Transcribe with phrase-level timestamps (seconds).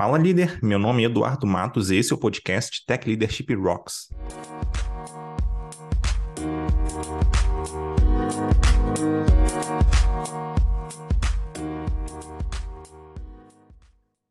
[0.00, 4.08] Fala líder, meu nome é Eduardo Matos e esse é o podcast Tech Leadership Rocks.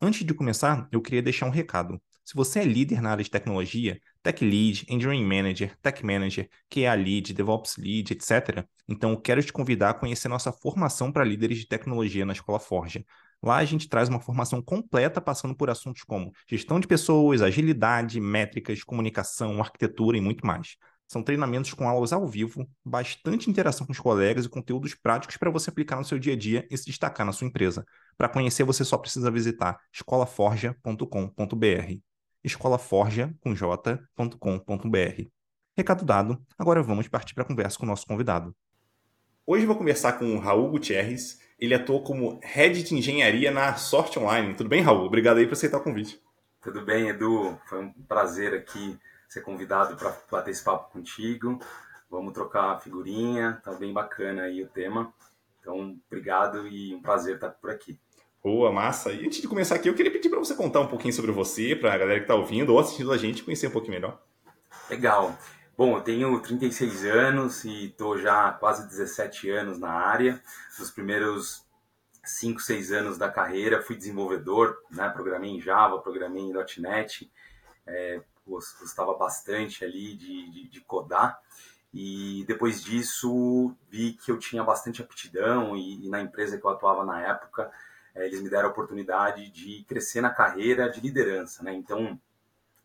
[0.02, 2.02] Antes de começar, eu queria deixar um recado.
[2.26, 6.96] Se você é líder na área de tecnologia, Tech Lead, Engineering Manager, Tech Manager, QA
[6.96, 11.60] Lead, DevOps Lead, etc., então eu quero te convidar a conhecer nossa formação para líderes
[11.60, 13.06] de tecnologia na Escola Forja.
[13.42, 18.20] Lá a gente traz uma formação completa passando por assuntos como gestão de pessoas, agilidade,
[18.20, 20.76] métricas, comunicação, arquitetura e muito mais.
[21.08, 25.50] São treinamentos com aulas ao vivo, bastante interação com os colegas e conteúdos práticos para
[25.50, 27.84] você aplicar no seu dia a dia e se destacar na sua empresa.
[28.16, 31.98] Para conhecer, você só precisa visitar escolaforja.com.br.
[32.44, 35.24] escolaforja com j.com.br.
[35.76, 38.56] Recado dado, agora vamos partir para a conversa com o nosso convidado.
[39.48, 44.18] Hoje vou conversar com o Raul Gutierrez, ele atuou como Head de Engenharia na Sorte
[44.18, 44.54] Online.
[44.54, 45.06] Tudo bem, Raul?
[45.06, 46.22] Obrigado aí por aceitar o convite.
[46.62, 47.58] Tudo bem, Edu.
[47.66, 48.98] Foi um prazer aqui
[49.28, 51.60] ser convidado para bater esse papo contigo.
[52.10, 55.14] Vamos trocar a figurinha, tá bem bacana aí o tema.
[55.60, 58.00] Então, obrigado e um prazer estar por aqui.
[58.44, 59.12] Boa, massa.
[59.12, 61.76] E antes de começar aqui, eu queria pedir para você contar um pouquinho sobre você,
[61.76, 64.20] para a galera que está ouvindo ou assistindo a gente conhecer um pouquinho melhor.
[64.90, 65.38] Legal.
[65.80, 70.44] Bom, eu tenho 36 anos e estou já quase 17 anos na área.
[70.78, 71.66] Nos primeiros
[72.22, 75.08] 5, 6 anos da carreira fui desenvolvedor, né?
[75.08, 77.32] programei em Java, programei em .NET,
[77.88, 81.40] é, gostava bastante ali de, de, de, codar.
[81.94, 86.72] E depois disso vi que eu tinha bastante aptidão e, e na empresa que eu
[86.72, 87.72] atuava na época,
[88.14, 91.64] é, eles me deram a oportunidade de crescer na carreira de liderança.
[91.64, 91.74] Né?
[91.74, 92.20] Então,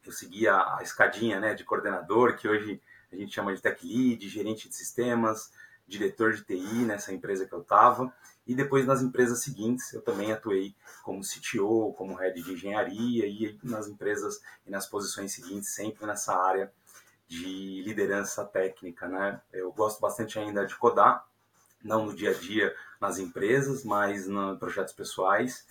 [0.06, 2.80] eu seguia a escadinha né, de coordenador, que hoje
[3.12, 5.50] a gente chama de tech lead, gerente de sistemas,
[5.86, 8.12] diretor de TI nessa empresa que eu estava.
[8.46, 13.58] E depois nas empresas seguintes eu também atuei como CTO, como head de engenharia e
[13.62, 16.70] nas empresas e nas posições seguintes sempre nessa área
[17.26, 19.40] de liderança técnica, né?
[19.52, 21.26] Eu gosto bastante ainda de codar,
[21.82, 25.66] não no dia a dia nas empresas, mas em projetos pessoais.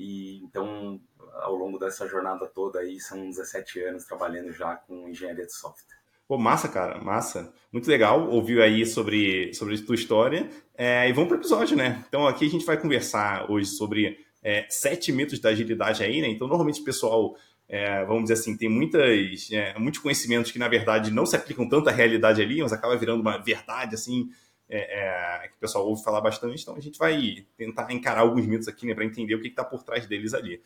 [0.00, 0.98] E então,
[1.42, 6.00] ao longo dessa jornada toda aí, são 17 anos trabalhando já com engenharia de software.
[6.26, 7.52] Pô, massa, cara, massa.
[7.70, 10.48] Muito legal ouvir aí sobre, sobre a tua história.
[10.74, 12.02] É, e vamos para o episódio, né?
[12.08, 16.28] Então, aqui a gente vai conversar hoje sobre é, sete mitos da agilidade aí, né?
[16.28, 17.36] Então, normalmente o pessoal,
[17.68, 21.68] é, vamos dizer assim, tem muitas, é, muitos conhecimentos que, na verdade, não se aplicam
[21.68, 24.30] tanto à realidade ali, mas acaba virando uma verdade, assim,
[24.70, 28.46] é, é, que o pessoal ouve falar bastante, então a gente vai tentar encarar alguns
[28.46, 30.62] mitos aqui, né, para entender o que está por trás deles ali.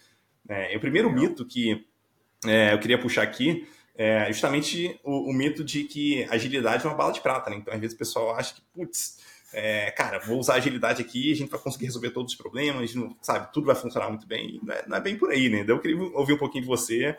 [0.47, 1.87] É, o primeiro mito que
[2.47, 3.67] é, eu queria puxar aqui
[3.97, 7.57] é justamente o, o, mito de que agilidade é uma bala de prata, né?
[7.57, 9.21] Então, às vezes o pessoal acha que, putz,
[9.53, 13.17] é, cara, vou usar agilidade aqui, a gente vai conseguir resolver todos os problemas, não,
[13.23, 14.61] sabe, tudo vai funcionar muito bem.
[14.63, 15.61] Não é, não é, bem por aí, né?
[15.61, 17.17] Então, eu queria ouvir um pouquinho de você,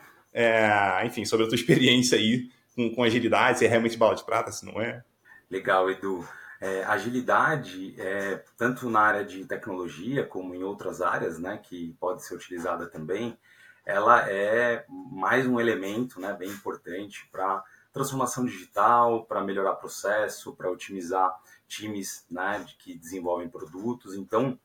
[1.03, 4.51] enfim, sobre a tua experiência aí com, com agilidade, se é realmente bala de prata,
[4.51, 5.01] se não é.
[5.49, 6.27] Legal, Edu.
[6.61, 12.23] É, agilidade, é, tanto na área de tecnologia como em outras áreas, né, que pode
[12.23, 13.37] ser utilizada também,
[13.85, 20.69] ela é mais um elemento né, bem importante para transformação digital, para melhorar processo, para
[20.69, 21.33] otimizar
[21.67, 24.15] times né, de que desenvolvem produtos.
[24.15, 24.59] Então,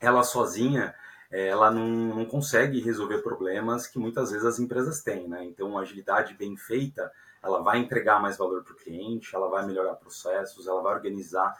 [0.00, 0.94] ela sozinha,
[1.30, 5.26] ela não, não consegue resolver problemas que muitas vezes as empresas têm.
[5.28, 5.44] Né?
[5.44, 7.10] Então, agilidade bem feita,
[7.46, 11.54] ela vai entregar mais valor para o cliente, ela vai melhorar processos, ela vai organizar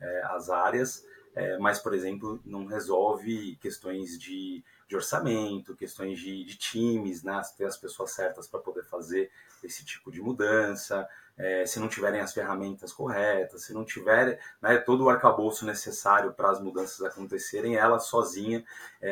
[0.00, 1.04] é, as áreas,
[1.34, 7.40] é, mas, por exemplo, não resolve questões de, de orçamento, questões de, de, times, né?
[7.56, 9.30] ter as pessoas certas para poder fazer
[9.64, 14.76] esse tipo de mudança, é, se não tiverem as ferramentas corretas, se não tiver né,
[14.78, 18.64] todo o arcabouço necessário para as mudanças acontecerem, ela sozinha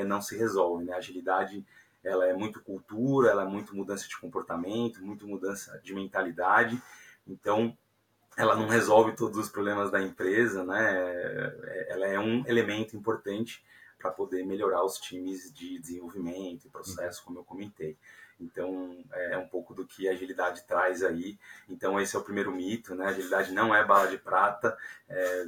[0.06, 0.84] não se resolve.
[0.84, 0.92] Né?
[0.92, 1.64] A agilidade
[2.02, 6.80] ela é muito cultura, ela é muito mudança de comportamento, muito mudança de mentalidade.
[7.26, 7.76] Então,
[8.36, 10.94] ela não resolve todos os problemas da empresa, né?
[10.94, 13.64] É, ela é um elemento importante
[13.98, 17.98] para poder melhorar os times de desenvolvimento e processo, como eu comentei.
[18.40, 21.38] Então, é um pouco do que a agilidade traz aí.
[21.68, 23.06] Então, esse é o primeiro mito, né?
[23.06, 24.76] Agilidade não é bala de prata.
[25.08, 25.46] É,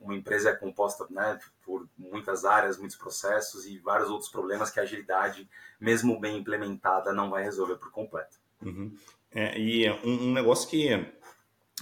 [0.00, 4.80] uma empresa é composta né, por muitas áreas, muitos processos e vários outros problemas que
[4.80, 5.48] a agilidade,
[5.80, 8.36] mesmo bem implementada, não vai resolver por completo.
[8.60, 8.94] Uhum.
[9.34, 10.88] É, e um, um, negócio que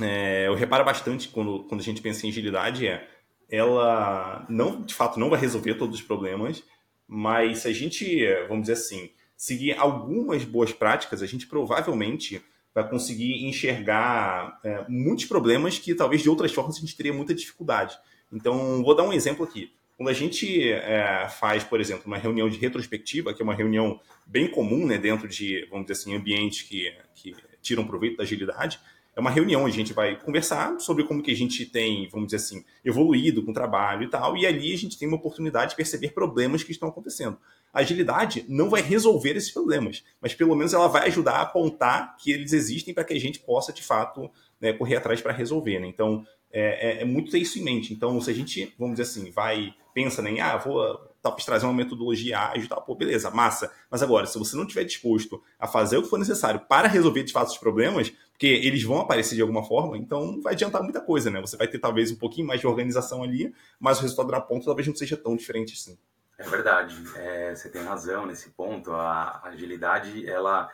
[0.00, 3.08] é, eu reparo bastante quando, quando a gente pensa em agilidade é
[3.50, 6.62] ela não, de fato, não vai resolver todos os problemas,
[7.06, 9.10] mas se a gente, vamos dizer assim,
[9.40, 12.42] seguir algumas boas práticas, a gente provavelmente
[12.74, 17.34] vai conseguir enxergar é, muitos problemas que talvez de outras formas a gente teria muita
[17.34, 17.96] dificuldade.
[18.30, 19.72] Então, vou dar um exemplo aqui.
[19.96, 23.98] quando a gente é, faz, por exemplo, uma reunião de retrospectiva, que é uma reunião
[24.26, 28.78] bem comum né, dentro de, vamos dizer assim, ambientes que, que tiram proveito da agilidade,
[29.14, 32.36] é uma reunião a gente vai conversar sobre como que a gente tem, vamos dizer
[32.36, 35.76] assim, evoluído com o trabalho e tal, e ali a gente tem uma oportunidade de
[35.76, 37.36] perceber problemas que estão acontecendo.
[37.72, 42.16] A agilidade não vai resolver esses problemas, mas pelo menos ela vai ajudar a apontar
[42.16, 44.30] que eles existem para que a gente possa, de fato,
[44.60, 45.78] né, correr atrás para resolver.
[45.78, 45.86] Né?
[45.86, 47.92] Então, é, é, é, muito ter isso em mente.
[47.92, 51.74] Então, se a gente, vamos dizer assim, vai, pensa em, ah, vou talvez trazer uma
[51.74, 53.70] metodologia ágil, tal, pô, beleza, massa.
[53.90, 57.22] Mas agora, se você não estiver disposto a fazer o que for necessário para resolver
[57.22, 60.82] de fato os problemas, porque eles vão aparecer de alguma forma, então não vai adiantar
[60.82, 61.40] muita coisa, né?
[61.40, 64.64] Você vai ter talvez um pouquinho mais de organização ali, mas o resultado da ponta
[64.64, 65.98] talvez não seja tão diferente assim.
[66.38, 68.92] É verdade, é, você tem razão nesse ponto.
[68.92, 70.70] A agilidade, ela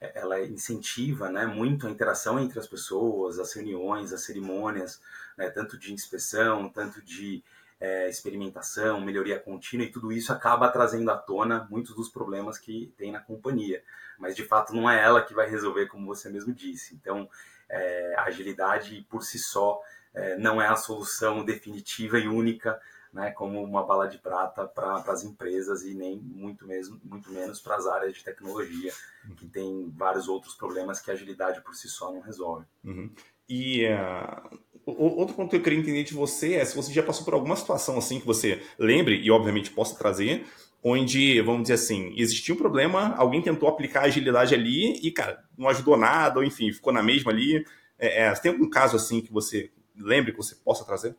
[0.00, 4.98] ela incentiva né, muito a interação entre as pessoas, as reuniões, as cerimônias,
[5.36, 7.44] né, tanto de inspeção, tanto de
[7.80, 12.92] é, experimentação, melhoria contínua, e tudo isso acaba trazendo à tona muitos dos problemas que
[12.96, 13.82] tem na companhia.
[14.18, 16.94] Mas, de fato, não é ela que vai resolver, como você mesmo disse.
[16.94, 17.28] Então,
[17.68, 19.80] é, a agilidade por si só
[20.12, 22.78] é, não é a solução definitiva e única
[23.12, 27.60] né, como uma bala de prata para as empresas e nem muito, mesmo, muito menos
[27.60, 28.92] para as áreas de tecnologia,
[29.36, 32.66] que tem vários outros problemas que a agilidade por si só não resolve.
[32.84, 33.12] Uhum.
[33.48, 37.24] E uh, outro ponto que eu queria entender de você é se você já passou
[37.24, 40.46] por alguma situação assim que você lembre e obviamente possa trazer,
[40.82, 45.68] onde, vamos dizer assim, existia um problema, alguém tentou aplicar agilidade ali e, cara, não
[45.68, 47.64] ajudou nada, ou enfim, ficou na mesma ali.
[47.98, 51.14] É, é, tem algum caso assim que você lembre que você possa trazer?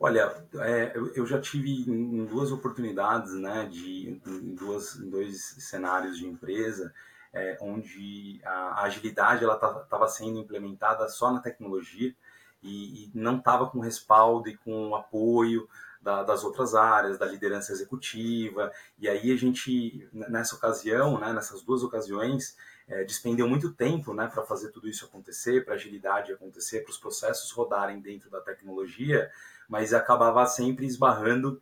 [0.00, 6.16] Olha, é, eu, já tive em duas oportunidades, né, de, em, duas, em dois cenários
[6.16, 6.94] de empresa,
[7.32, 12.14] é, onde a agilidade ela estava sendo implementada só na tecnologia
[12.62, 15.68] e, e não estava com respaldo e com apoio
[16.00, 18.72] da, das outras áreas, da liderança executiva.
[18.98, 22.56] E aí a gente, nessa ocasião, né, nessas duas ocasiões,
[22.86, 26.98] é, despendeu muito tempo né, para fazer tudo isso acontecer, para agilidade acontecer, para os
[26.98, 29.30] processos rodarem dentro da tecnologia,
[29.68, 31.60] mas acabava sempre esbarrando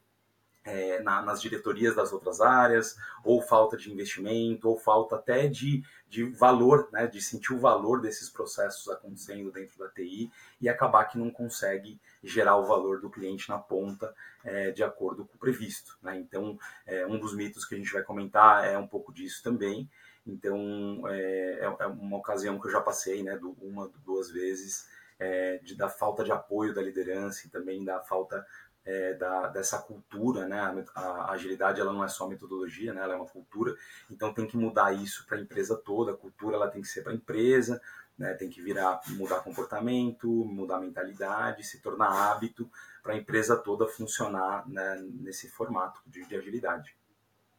[0.67, 5.85] é, na, nas diretorias das outras áreas, ou falta de investimento, ou falta até de,
[6.09, 10.31] de valor, né, de sentir o valor desses processos acontecendo dentro da TI
[10.61, 14.13] e acabar que não consegue gerar o valor do cliente na ponta
[14.45, 15.97] é, de acordo com o previsto.
[16.03, 16.19] Né?
[16.19, 19.89] Então, é, um dos mitos que a gente vai comentar é um pouco disso também.
[20.27, 25.59] Então, é, é, é uma ocasião que eu já passei, né, uma, duas vezes, é,
[25.59, 28.45] de, da falta de apoio da liderança e também da falta
[28.87, 30.61] é, da, dessa cultura, né?
[30.95, 33.03] A, a, agilidade ela não é só metodologia, né?
[33.03, 33.75] Ela é uma cultura.
[34.09, 36.13] Então tem que mudar isso para a empresa toda.
[36.13, 37.83] A cultura ela tem que ser para a empresa,
[38.17, 38.33] né?
[38.35, 42.71] Tem que virar mudar comportamento, mudar mentalidade, se tornar hábito
[43.03, 45.05] para a empresa toda funcionar né?
[45.21, 46.95] nesse formato de, de agilidade.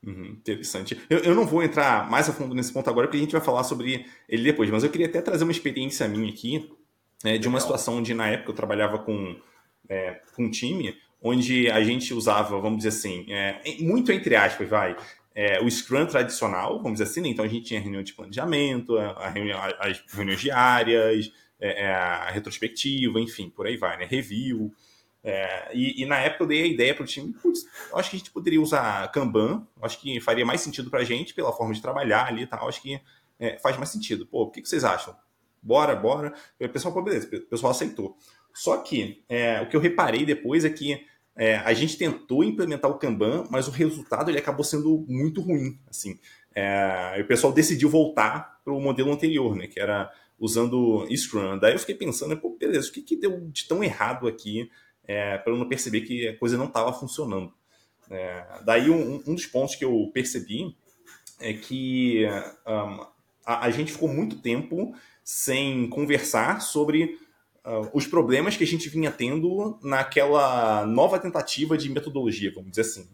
[0.06, 1.02] Uhum, interessante.
[1.10, 3.42] Eu, eu, não vou entrar mais a fundo nesse ponto agora, porque a gente vai
[3.42, 6.72] falar sobre ele depois, mas eu queria até trazer uma experiência minha aqui,
[7.24, 9.36] né, de uma situação onde na época eu trabalhava com,
[9.90, 14.70] é, com um time onde a gente usava, vamos dizer assim, é, muito entre aspas,
[14.70, 14.96] vai,
[15.34, 17.30] é, o Scrum tradicional, vamos dizer assim, né?
[17.30, 22.30] então a gente tinha reunião de planejamento, a reunião, as reuniões diárias, é, é, a
[22.32, 24.06] retrospectiva, enfim, por aí vai, né?
[24.06, 24.72] Review.
[25.24, 28.16] É, e, e, na época eu dei a ideia para o time, putz, acho que
[28.16, 31.74] a gente poderia usar Kanban, acho que faria mais sentido para a gente, pela forma
[31.74, 33.00] de trabalhar ali e tal, acho que
[33.40, 34.26] é, faz mais sentido.
[34.26, 35.16] Pô, o que, que vocês acham?
[35.62, 36.34] Bora, bora.
[36.60, 38.18] O pessoal, pô, beleza, o pessoal aceitou.
[38.58, 42.90] Só que é, o que eu reparei depois é que é, a gente tentou implementar
[42.90, 45.78] o Kanban, mas o resultado ele acabou sendo muito ruim.
[45.88, 46.20] Assim,
[46.56, 51.60] é, o pessoal decidiu voltar para o modelo anterior, né, que era usando Scrum.
[51.60, 54.72] Daí eu fiquei pensando, pô, beleza, o que, que deu de tão errado aqui
[55.06, 57.54] é, para eu não perceber que a coisa não estava funcionando?
[58.10, 60.76] É, daí um, um, dos pontos que eu percebi
[61.40, 62.26] é que
[62.66, 63.06] um,
[63.46, 67.20] a, a gente ficou muito tempo sem conversar sobre
[67.68, 72.82] uh, os problemas que a gente vinha tendo naquela nova tentativa de metodologia, vamos dizer
[72.82, 73.08] assim.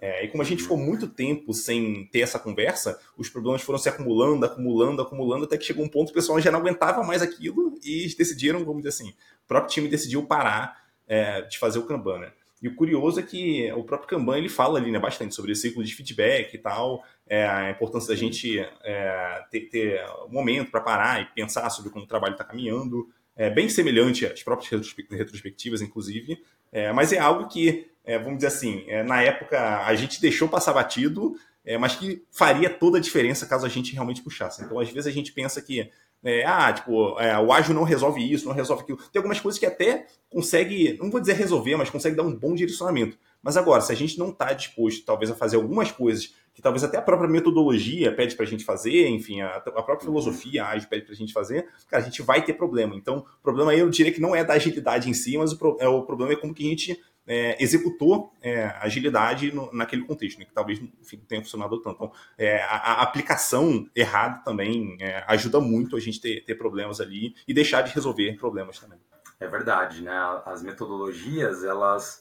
[0.00, 3.80] É, e como a gente ficou muito tempo sem ter essa conversa, os problemas foram
[3.80, 7.02] se acumulando, acumulando, acumulando, até que chegou um ponto que o pessoal já não aguentava
[7.02, 11.80] mais aquilo e decidiram, vamos dizer assim, o próprio time decidiu parar é, de fazer
[11.80, 12.32] o Kanban, né?
[12.62, 15.62] E o curioso é que o próprio Kanban ele fala ali né, bastante sobre esse
[15.62, 20.70] ciclo de feedback e tal, é, a importância da gente é, ter, ter um momento
[20.70, 24.68] para parar e pensar sobre como o trabalho está caminhando, é bem semelhante às próprias
[25.08, 26.42] retrospectivas, inclusive,
[26.72, 30.48] é, mas é algo que, é, vamos dizer assim, é, na época a gente deixou
[30.48, 34.64] passar batido, é, mas que faria toda a diferença caso a gente realmente puxasse.
[34.64, 35.88] Então, às vezes a gente pensa que,
[36.24, 38.98] é, ah, tipo, é, o ágil não resolve isso, não resolve aquilo.
[38.98, 42.54] Tem algumas coisas que até consegue, não vou dizer resolver, mas consegue dar um bom
[42.54, 43.16] direcionamento.
[43.40, 46.82] Mas agora, se a gente não está disposto, talvez, a fazer algumas coisas que talvez
[46.82, 50.00] até a própria metodologia pede para a gente fazer, enfim, a, a própria uhum.
[50.00, 52.96] filosofia ágil pede para a gente fazer, cara, a gente vai ter problema.
[52.96, 55.56] Então, o problema aí eu diria que não é da agilidade em si, mas o,
[55.56, 60.02] pro, é, o problema é como que a gente é, executou é, agilidade no, naquele
[60.02, 61.94] contexto, né, que talvez enfim, tenha funcionado tanto.
[61.94, 67.00] Então, é, a, a, aplicação errada também é, ajuda muito a gente ter, ter problemas
[67.00, 68.98] ali e deixar de resolver problemas também.
[69.38, 70.12] É verdade, né?
[70.44, 72.20] As metodologias, elas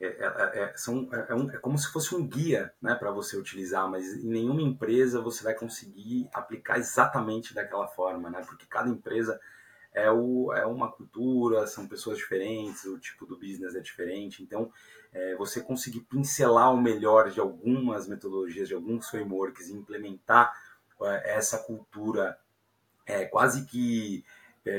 [0.00, 3.36] é, é, é, são, é, um, é, como se fosse um guia né, para você
[3.36, 8.42] utilizar, mas em nenhuma empresa você vai conseguir aplicar exatamente daquela forma, né?
[8.46, 9.38] Porque cada empresa
[9.92, 14.42] é, o, é uma cultura, são pessoas diferentes, o tipo do business é diferente.
[14.42, 14.72] Então,
[15.12, 20.50] é, você conseguir pincelar o melhor de algumas metodologias, de alguns frameworks e implementar
[21.02, 22.38] é, essa cultura
[23.04, 24.28] é, quase que é,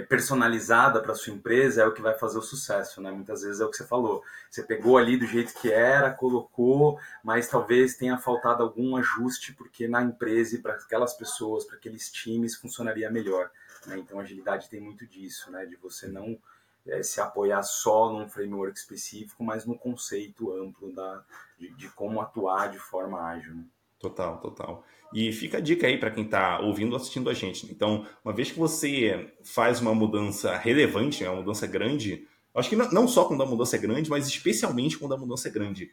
[0.07, 3.09] personalizada para sua empresa é o que vai fazer o sucesso, né?
[3.11, 4.23] Muitas vezes é o que você falou.
[4.49, 9.87] Você pegou ali do jeito que era, colocou, mas talvez tenha faltado algum ajuste porque
[9.87, 13.49] na empresa e para aquelas pessoas, para aqueles times funcionaria melhor.
[13.87, 13.97] Né?
[13.97, 15.65] Então, agilidade tem muito disso, né?
[15.65, 16.37] De você não
[16.85, 21.23] é, se apoiar só num framework específico, mas no conceito amplo da,
[21.57, 23.55] de, de como atuar de forma ágil.
[23.55, 23.63] Né?
[24.01, 24.83] Total, total.
[25.13, 27.71] E fica a dica aí para quem está ouvindo ou assistindo a gente.
[27.71, 32.75] Então, uma vez que você faz uma mudança relevante, né, uma mudança grande, acho que
[32.75, 35.91] não, só quando a mudança é grande, mas especialmente quando a mudança é grande.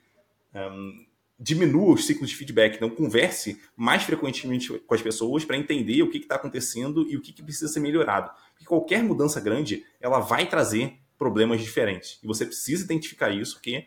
[0.54, 1.04] Um,
[1.38, 6.10] diminua os ciclos de feedback, então converse mais frequentemente com as pessoas para entender o
[6.10, 8.30] que está acontecendo e o que, que, precisa ser melhorado.
[8.52, 12.18] Porque qualquer mudança grande, ela vai trazer problemas diferentes.
[12.22, 13.86] E você precisa identificar isso, porque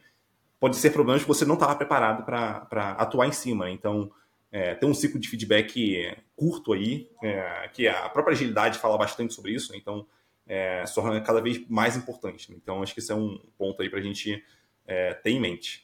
[0.61, 3.71] pode ser problemas que você não estava preparado para atuar em cima.
[3.71, 4.11] Então,
[4.51, 9.33] é, tem um ciclo de feedback curto aí, é, que a própria agilidade fala bastante
[9.33, 9.79] sobre isso, né?
[9.81, 10.05] então
[10.47, 10.83] é,
[11.25, 12.51] cada vez mais importante.
[12.51, 12.57] Né?
[12.61, 14.43] Então, acho que esse é um ponto aí para a gente
[14.85, 15.83] é, ter em mente.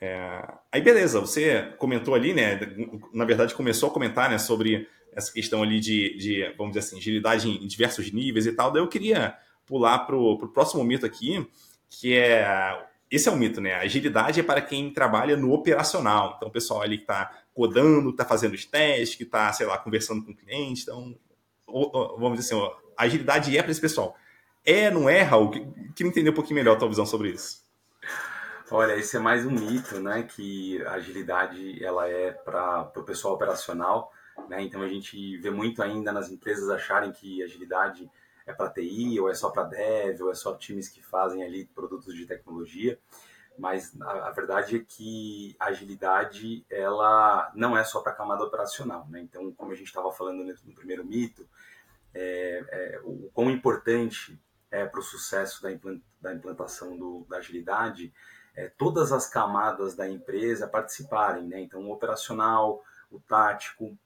[0.00, 2.60] É, aí, beleza, você comentou ali, né?
[3.12, 6.98] Na verdade, começou a comentar né, sobre essa questão ali de, de, vamos dizer assim,
[6.98, 8.70] agilidade em diversos níveis e tal.
[8.70, 9.36] Daí eu queria
[9.66, 11.44] pular para o próximo mito aqui,
[11.88, 13.74] que é esse é o mito, né?
[13.74, 16.32] A agilidade é para quem trabalha no operacional.
[16.36, 19.66] Então, o pessoal ali que está codando, que está fazendo os testes, que está, sei
[19.66, 20.82] lá, conversando com o cliente.
[20.82, 21.14] Então,
[21.66, 24.16] vamos dizer assim, a agilidade é para esse pessoal.
[24.64, 25.50] É, não é, Raul?
[25.50, 27.62] Queria entender um pouquinho melhor a tua visão sobre isso.
[28.70, 30.22] Olha, esse é mais um mito, né?
[30.22, 34.10] Que a agilidade ela é para o pessoal operacional,
[34.48, 34.62] né?
[34.62, 38.10] Então a gente vê muito ainda nas empresas acharem que agilidade
[38.46, 41.66] é para TI, ou é só para dev, ou é só times que fazem ali
[41.66, 42.98] produtos de tecnologia.
[43.58, 48.44] Mas a, a verdade é que a agilidade ela não é só para a camada
[48.44, 49.06] operacional.
[49.08, 49.20] Né?
[49.20, 51.46] Então, como a gente estava falando no, no, primeiro mito,
[52.14, 57.38] é, é, o quão importante é para o sucesso da, implant, da implantação do, da
[57.38, 58.12] agilidade
[58.54, 61.46] é, todas as camadas da empresa participarem.
[61.46, 61.60] Né?
[61.60, 63.96] Então, o operacional, o tático,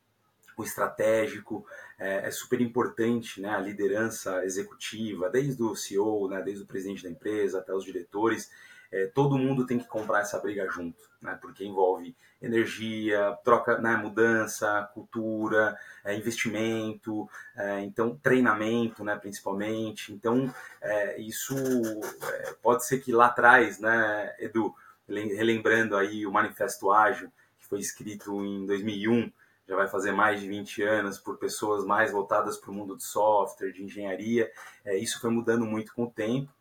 [0.57, 1.67] o estratégico,
[1.99, 7.03] é, é, super importante, né, a liderança executiva, desde o CEO, né, desde o presidente
[7.03, 8.51] da empresa até os diretores,
[8.93, 13.97] é, todo mundo tem que comprar essa briga junto, né, porque envolve energia, troca, né,
[13.97, 20.13] mudança, cultura, é, investimento, é, então treinamento, né, principalmente.
[20.13, 24.75] Então é, isso é, pode ser que lá atrás, né, Edu,
[25.09, 29.33] relembrando aí o Manifesto Ágil que foi escrito em 2001
[29.67, 33.05] já vai fazer mais de 20 anos, por pessoas mais voltadas para o mundo de
[33.05, 34.51] software, de engenharia.
[34.85, 36.53] É, isso foi mudando muito com o tempo.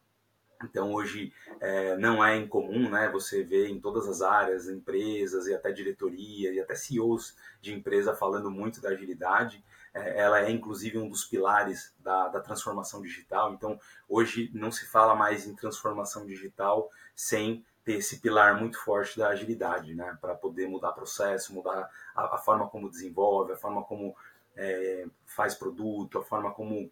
[0.63, 5.53] Então, hoje é, não é incomum né, você ver em todas as áreas, empresas e
[5.53, 9.63] até diretoria e até CEOs de empresa falando muito da agilidade.
[9.93, 13.53] É, ela é, inclusive, um dos pilares da, da transformação digital.
[13.53, 19.17] Então, hoje não se fala mais em transformação digital sem ter esse pilar muito forte
[19.17, 20.17] da agilidade, né?
[20.19, 24.15] Para poder mudar processo, mudar a, a, forma como desenvolve, a forma como
[24.57, 26.91] é, faz produto, a forma como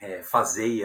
[0.00, 0.22] é,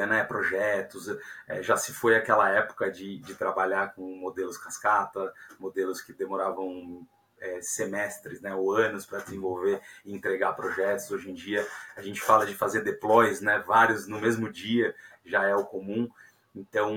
[0.08, 1.08] né, projetos.
[1.48, 7.06] É, já se foi aquela época de, de trabalhar com modelos cascata, modelos que demoravam
[7.40, 11.12] é, semestres né, ou anos para desenvolver e entregar projetos.
[11.12, 14.96] Hoje em dia a gente fala de fazer deploys, né, vários no mesmo dia,
[15.26, 16.10] já é o comum.
[16.56, 16.96] Então,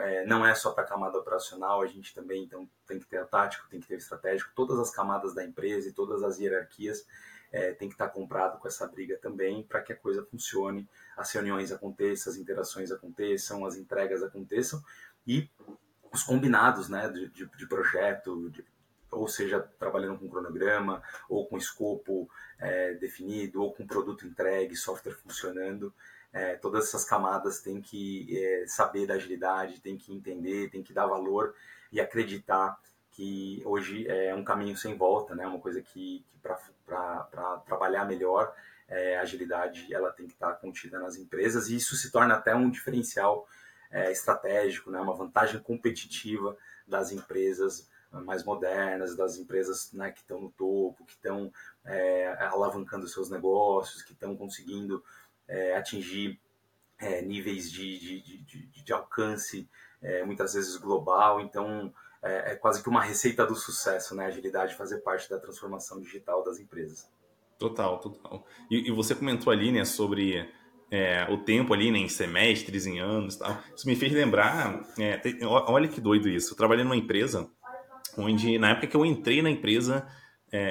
[0.00, 3.24] é, não é só para a camada operacional, a gente também então, tem que ter
[3.26, 7.06] tático, tem que ter o estratégico, todas as camadas da empresa e todas as hierarquias
[7.52, 11.30] é, tem que estar comprado com essa briga também para que a coisa funcione, as
[11.30, 14.82] reuniões aconteçam, as interações aconteçam, as entregas aconteçam
[15.26, 15.48] e
[16.12, 18.64] os combinados né, de, de, de projeto, de,
[19.10, 25.14] ou seja, trabalhando com cronograma, ou com escopo é, definido, ou com produto entregue, software
[25.14, 25.92] funcionando.
[26.36, 30.92] É, todas essas camadas têm que é, saber da agilidade, tem que entender, tem que
[30.92, 31.54] dar valor
[31.90, 32.78] e acreditar
[33.10, 35.46] que hoje é um caminho sem volta, né?
[35.46, 36.38] Uma coisa que, que
[36.84, 38.54] para trabalhar melhor,
[38.86, 42.54] é, a agilidade ela tem que estar contida nas empresas e isso se torna até
[42.54, 43.48] um diferencial
[43.90, 45.00] é, estratégico, né?
[45.00, 46.54] Uma vantagem competitiva
[46.86, 51.52] das empresas mais modernas, das empresas né, que estão no topo, que estão
[51.84, 55.02] é, alavancando seus negócios, que estão conseguindo
[55.48, 56.40] é, atingir
[56.98, 59.68] é, níveis de, de, de, de alcance
[60.02, 61.40] é, muitas vezes global.
[61.40, 64.26] Então, é, é, quase que uma receita do sucesso, né?
[64.26, 67.08] Agilidade fazer parte da transformação digital das empresas.
[67.58, 68.44] Total, total.
[68.70, 70.46] E, e você comentou ali, né, sobre
[70.90, 73.58] é, o tempo ali, né, em semestres, em anos tal.
[73.74, 76.52] Isso me fez lembrar, é, olha que doido isso.
[76.52, 77.48] Eu trabalhei numa empresa
[78.18, 80.06] onde, na época que eu entrei na empresa,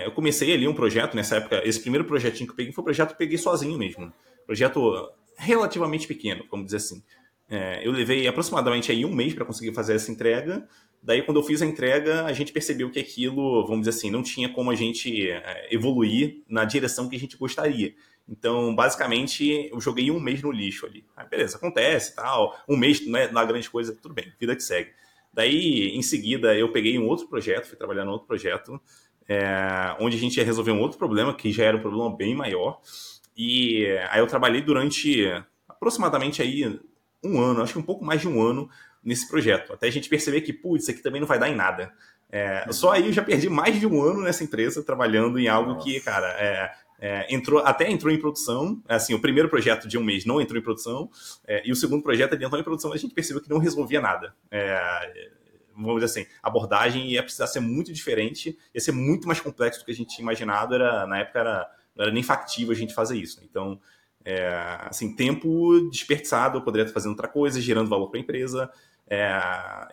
[0.04, 2.86] eu comecei ali um projeto, nessa época, esse primeiro projetinho que eu peguei foi um
[2.86, 4.12] projeto que eu peguei sozinho mesmo.
[4.46, 7.04] Projeto relativamente pequeno, vamos dizer assim.
[7.50, 10.68] É, eu levei aproximadamente aí um mês para conseguir fazer essa entrega.
[11.02, 14.24] Daí, quando eu fiz a entrega, a gente percebeu que aquilo, vamos dizer assim, não
[14.24, 17.94] tinha como a gente é, evoluir na direção que a gente gostaria.
[18.28, 21.06] Então, basicamente, eu joguei um mês no lixo ali.
[21.16, 22.58] Ah, beleza, acontece tal.
[22.68, 24.92] Um mês não é, não grande coisa, tudo bem, vida que segue.
[25.32, 28.82] Daí, em seguida, eu peguei um outro projeto, fui trabalhar no outro projeto,
[29.28, 32.34] é, onde a gente ia resolver um outro problema, que já era um problema bem
[32.34, 32.80] maior.
[33.36, 35.26] E aí eu trabalhei durante
[35.68, 36.80] aproximadamente aí
[37.24, 38.70] um ano, acho que um pouco mais de um ano
[39.04, 41.56] nesse projeto, até a gente perceber que, putz, isso aqui também não vai dar em
[41.56, 41.92] nada.
[42.32, 45.74] É, só aí eu já perdi mais de um ano nessa empresa trabalhando em algo
[45.74, 45.86] Nossa.
[45.86, 48.82] que, cara, é, é, entrou, até entrou em produção.
[48.88, 51.10] Assim, o primeiro projeto de um mês não entrou em produção,
[51.46, 54.02] é, e o segundo projeto ele entrou em produção, a gente percebeu que não resolvia
[54.02, 54.34] nada.
[54.50, 55.32] É,
[55.76, 59.82] vamos dizer assim, a abordagem ia precisar ser muito diferente, ia ser muito mais complexo
[59.82, 60.74] do que a gente tinha imaginado.
[60.74, 63.40] Era, na época era, não era nem factível a gente fazer isso.
[63.44, 63.80] Então,
[64.24, 64.48] é,
[64.82, 68.72] assim, tempo desperdiçado, eu poderia estar fazendo outra coisa, gerando valor para a empresa.
[69.08, 69.40] É,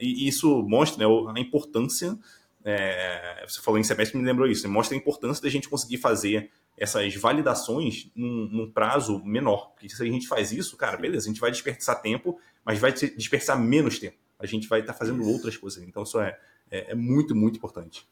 [0.01, 2.19] e isso mostra né, a importância.
[2.65, 4.67] É, você falou em semestre, me lembrou isso.
[4.67, 9.73] Né, mostra a importância da gente conseguir fazer essas validações num, num, prazo menor.
[9.73, 12.91] Porque se a gente faz isso, cara, beleza, a gente vai desperdiçar tempo, mas vai
[12.93, 14.17] desperdiçar menos tempo.
[14.39, 15.83] A gente vai estar fazendo outras coisas.
[15.83, 16.39] Então, isso é,
[16.71, 18.09] é, é muito, muito importante.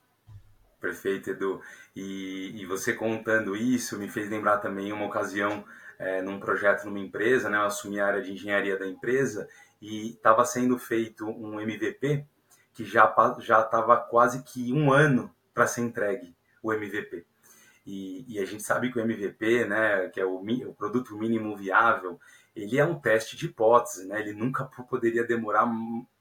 [0.81, 1.61] Perfeito, Edu.
[1.95, 5.62] E, e, você contando isso me fez lembrar também uma ocasião
[5.99, 7.59] é, num projeto numa empresa, né?
[7.59, 9.47] Eu assumi a área de engenharia da empresa
[9.81, 12.25] e estava sendo feito um MVP
[12.73, 17.27] que já já estava quase que um ano para ser entregue o MVP.
[17.87, 21.57] E, e, a gente sabe que o MVP, né, que é o, o, produto mínimo
[21.57, 22.19] viável,
[22.55, 24.21] ele é um teste de hipótese, né?
[24.21, 25.66] Ele nunca poderia demorar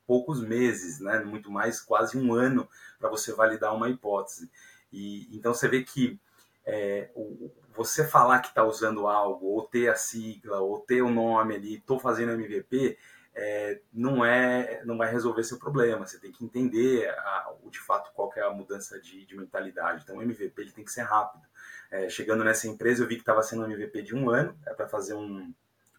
[0.10, 1.20] poucos meses, né?
[1.20, 2.68] Muito mais quase um ano
[2.98, 4.50] para você validar uma hipótese.
[4.92, 6.20] E então você vê que
[6.66, 11.12] é, o, você falar que está usando algo, ou ter a sigla, ou ter o
[11.12, 12.98] nome ali, estou fazendo MVP,
[13.36, 16.08] é, não é não vai resolver seu problema.
[16.08, 20.02] Você tem que entender a, de fato qual é a mudança de, de, mentalidade.
[20.04, 21.44] Então o MVP ele tem que ser rápido.
[21.92, 24.74] É, chegando nessa empresa eu vi que estava sendo um MVP de um ano, é
[24.74, 25.54] para fazer um,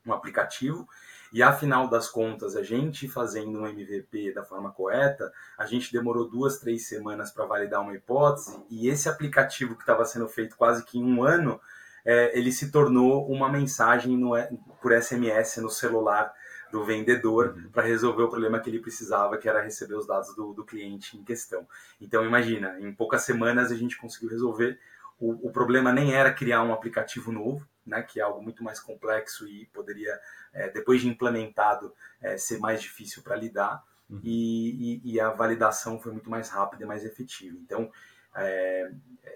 [0.04, 0.88] um aplicativo
[1.32, 6.28] e afinal das contas, a gente fazendo um MVP da forma correta, a gente demorou
[6.28, 10.84] duas, três semanas para validar uma hipótese, e esse aplicativo que estava sendo feito quase
[10.84, 11.60] que em um ano,
[12.04, 14.32] é, ele se tornou uma mensagem no,
[14.80, 16.32] por SMS no celular
[16.70, 17.70] do vendedor uhum.
[17.70, 21.16] para resolver o problema que ele precisava, que era receber os dados do, do cliente
[21.16, 21.66] em questão.
[22.00, 24.78] Então, imagina, em poucas semanas a gente conseguiu resolver.
[25.18, 28.80] O, o problema nem era criar um aplicativo novo, né, que é algo muito mais
[28.80, 30.18] complexo e poderia,
[30.52, 33.84] é, depois de implementado, é, ser mais difícil para lidar.
[34.08, 34.20] Uhum.
[34.24, 37.56] E, e, e, a validação foi muito mais rápida e mais efetiva.
[37.58, 37.92] Então,
[38.34, 38.90] é,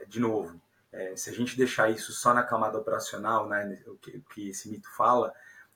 [0.08, 0.60] de novo,
[0.92, 4.48] é, se a gente deixar isso só na camada operacional, né, o, que, o que
[4.48, 5.32] esse mito fala,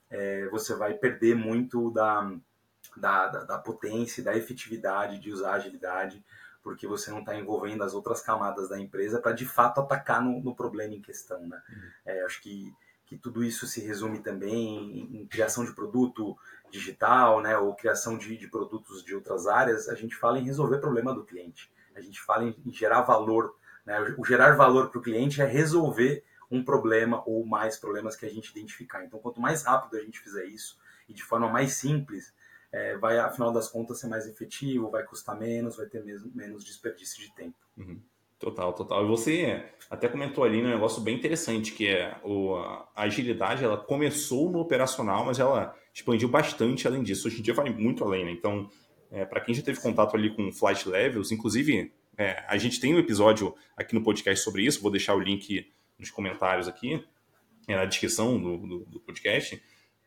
[0.09, 2.33] é, você vai perder muito da,
[2.97, 6.23] da, da, da potência, da efetividade de usar agilidade
[6.61, 10.41] porque você não está envolvendo as outras camadas da empresa para de fato atacar no,
[10.41, 11.47] no, problema em questão.
[11.47, 11.61] Né?
[11.69, 11.89] Uhum.
[12.05, 12.73] É, acho que,
[13.05, 16.37] que tudo isso se resume também em, em criação de produto
[16.69, 19.89] digital, né, ou criação de, de, produtos de outras áreas.
[19.89, 23.55] A gente fala em resolver problema do cliente, a gente fala em, em gerar valor.
[23.85, 24.15] Né?
[24.17, 28.29] O gerar valor para o cliente é resolver um problema ou mais problemas que a
[28.29, 29.03] gente identificar.
[29.03, 32.33] Então, quanto mais rápido a gente fizer isso e de forma mais simples,
[32.71, 36.63] é, vai, afinal das contas, ser mais efetivo, vai custar menos, vai ter mesmo, menos
[36.63, 37.57] desperdício de tempo.
[37.77, 37.99] Uhum.
[38.37, 39.03] Total, total.
[39.03, 43.75] E você até comentou ali um negócio bem interessante, que é o, a agilidade, ela
[43.75, 47.27] começou no operacional, mas ela expandiu bastante além disso.
[47.27, 48.31] Hoje em dia vai muito além, né?
[48.31, 48.69] Então,
[49.11, 52.95] é, para quem já teve contato ali com flight levels, inclusive é, a gente tem
[52.95, 57.03] um episódio aqui no podcast sobre isso, vou deixar o link nos comentários aqui,
[57.67, 59.61] é, na descrição do, do, do podcast,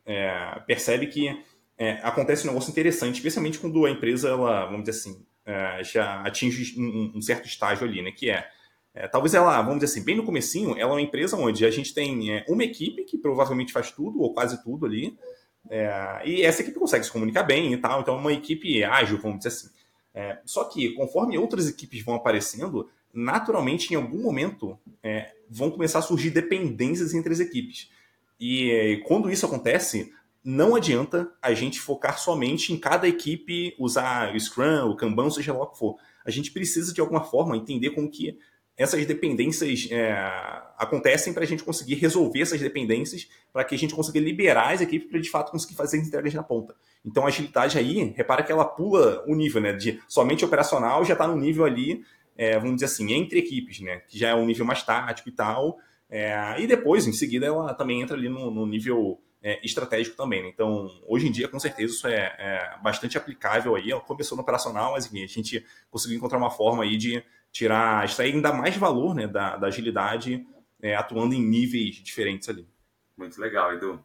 [0.07, 1.44] é, percebe que
[1.82, 6.22] é, acontece um negócio interessante, especialmente quando a empresa, ela, vamos dizer assim, é, já
[6.22, 8.12] atinge um, um, certo estágio ali, né?
[8.12, 8.46] Que é,
[8.94, 11.70] é, talvez ela, vamos dizer assim, bem no comecinho, ela é uma empresa onde a
[11.72, 15.18] gente tem é, uma equipe que provavelmente faz tudo, ou quase tudo ali,
[15.68, 19.18] é, e essa equipe consegue se comunicar bem e tal, então é uma equipe ágil,
[19.18, 19.68] vamos dizer assim.
[20.14, 24.78] É, só que, conforme outras equipes vão aparecendo, naturalmente, em algum momento,
[25.50, 27.90] vão começar a surgir dependências entre as equipes.
[28.38, 30.12] E quando isso acontece,
[30.44, 35.52] não adianta a gente focar somente em cada equipe usar o Scrum, o Kanban, seja
[35.52, 35.96] lá o que for.
[36.24, 38.38] A gente precisa, de alguma forma, entender como que
[38.76, 40.12] essas dependências é,
[40.78, 44.81] acontecem para a gente conseguir resolver essas dependências, para que a gente consiga liberar as
[44.81, 46.74] equipes para de fato conseguir fazer as entregas na ponta.
[47.05, 49.72] Então a agilidade aí, repara que ela pula o nível, né?
[49.72, 52.02] De somente operacional já está no nível ali,
[52.37, 54.00] é, vamos dizer assim, entre equipes, né?
[54.09, 55.78] Que já é um nível mais tático e tal.
[56.11, 60.42] É, e depois, em seguida, ela também entra ali no, no nível é, estratégico também.
[60.42, 60.48] Né?
[60.48, 63.90] Então, hoje em dia, com certeza, isso é, é bastante aplicável aí.
[64.07, 68.35] Começou no operacional, mas enfim, a gente conseguiu encontrar uma forma aí de tirar, extrair
[68.35, 70.46] ainda mais valor né, da, da agilidade,
[70.81, 72.66] é, atuando em níveis diferentes ali.
[73.16, 74.02] Muito legal, Edu.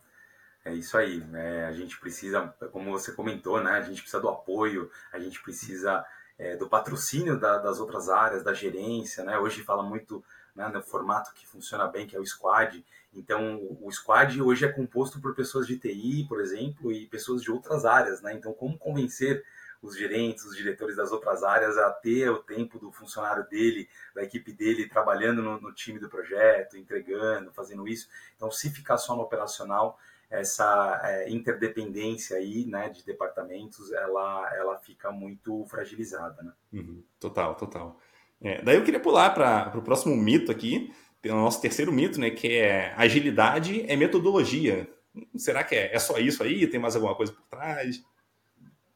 [0.65, 1.19] É isso aí.
[1.19, 1.65] Né?
[1.65, 3.71] A gente precisa, como você comentou, né?
[3.71, 6.05] A gente precisa do apoio, a gente precisa
[6.37, 9.39] é, do patrocínio da, das outras áreas, da gerência, né?
[9.39, 10.23] Hoje fala muito
[10.57, 12.83] né, no formato que funciona bem, que é o squad.
[13.13, 17.51] Então, o squad hoje é composto por pessoas de TI, por exemplo, e pessoas de
[17.51, 18.33] outras áreas, né?
[18.33, 19.45] Então, como convencer
[19.81, 24.23] os gerentes, os diretores das outras áreas a ter o tempo do funcionário dele, da
[24.23, 28.09] equipe dele, trabalhando no, no time do projeto, entregando, fazendo isso.
[28.35, 34.77] Então, se ficar só no operacional, essa é, interdependência aí, né, de departamentos, ela, ela
[34.79, 36.51] fica muito fragilizada, né?
[36.73, 37.99] Uhum, total, total.
[38.41, 40.93] É, daí eu queria pular para o próximo mito aqui,
[41.25, 44.87] o nosso terceiro mito, né, que é agilidade é metodologia.
[45.35, 46.67] Será que é, é só isso aí?
[46.67, 48.03] Tem mais alguma coisa por trás?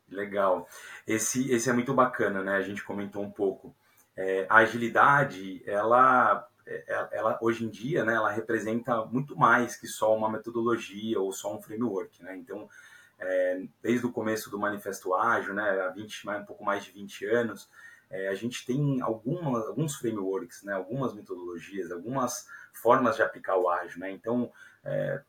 [0.09, 0.67] Legal.
[1.07, 2.55] Esse, esse é muito bacana, né?
[2.55, 3.73] A gente comentou um pouco.
[4.15, 9.75] É, a agilidade, ela, é, é, ela hoje em dia, né, ela representa muito mais
[9.75, 12.35] que só uma metodologia ou só um framework, né?
[12.35, 12.69] Então,
[13.17, 17.25] é, desde o começo do Manifesto Ágil, né, há 20, um pouco mais de 20
[17.25, 17.69] anos,
[18.11, 23.69] é, a gente tem alguma, alguns frameworks, né, algumas metodologias, algumas formas de aplicar o
[23.69, 23.99] ágil.
[23.99, 24.11] Né?
[24.11, 24.51] Então,
[24.83, 25.21] é,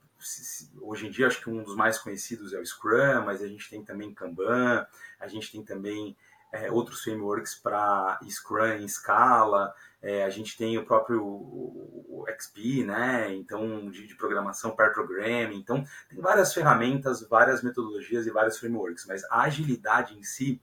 [0.81, 3.71] hoje em dia, acho que um dos mais conhecidos é o Scrum, mas a gente
[3.71, 4.85] tem também Kanban,
[5.21, 6.17] a gente tem também
[6.53, 12.25] é, outros frameworks para Scrum em escala, é, a gente tem o próprio o, o
[12.37, 13.33] XP, né?
[13.33, 15.57] Então, de, de, programação pair programming.
[15.57, 20.61] Então, tem várias ferramentas, várias metodologias e vários frameworks, mas a agilidade em si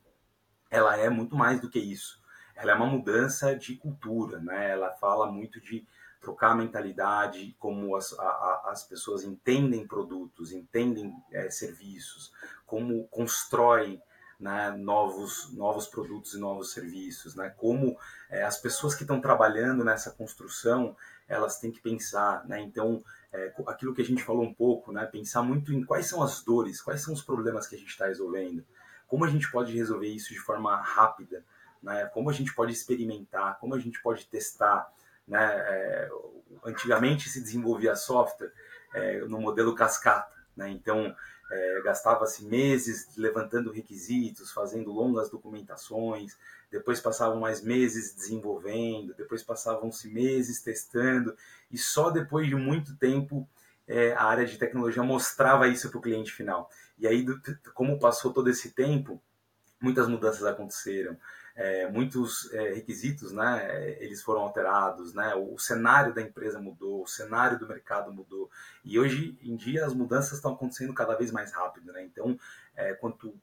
[0.69, 2.21] ela é muito mais do que isso.
[2.55, 4.71] Ela é uma mudança de cultura, né?
[4.71, 5.87] Ela fala muito de
[6.21, 12.31] trocar a mentalidade, como as, a, as pessoas entendem produtos, entendem é, serviços,
[12.65, 14.01] como constroem
[14.37, 17.49] né, novos, novos produtos e novos serviços, né?
[17.57, 17.97] Como
[18.29, 20.95] é, as pessoas que estão trabalhando nessa construção,
[21.27, 22.61] elas têm que pensar, né?
[22.61, 25.05] Então, é, aquilo que a gente falou um pouco, né?
[25.05, 28.07] Pensar muito em quais são as dores, quais são os problemas que a gente está
[28.07, 28.65] resolvendo
[29.09, 31.43] como a gente pode resolver isso de forma rápida,
[31.83, 32.05] né?
[32.13, 34.87] Como a gente pode experimentar, como a gente pode testar,
[35.27, 35.43] né?
[35.43, 36.09] É,
[36.63, 38.53] antigamente se desenvolvia software
[38.93, 40.69] é, no modelo cascata, né?
[40.69, 41.13] Então
[41.51, 46.37] é, gastava-se meses levantando requisitos, fazendo longas documentações,
[46.71, 51.35] depois passavam mais meses desenvolvendo, depois passavam-se meses testando,
[51.71, 53.49] e só depois de muito tempo
[53.87, 56.69] é, a área de tecnologia mostrava isso para o cliente final.
[56.99, 57.25] E aí,
[57.73, 59.21] como passou todo esse tempo,
[59.81, 61.17] muitas mudanças aconteceram,
[61.55, 67.03] é, muitos é, requisitos, né, eles foram alterados, né, o, o, cenário da empresa mudou,
[67.03, 68.49] o cenário do mercado mudou,
[68.83, 72.37] e hoje em dia as mudanças estão acontecendo cada vez mais rápido, né, então
[72.75, 73.33] é, quanto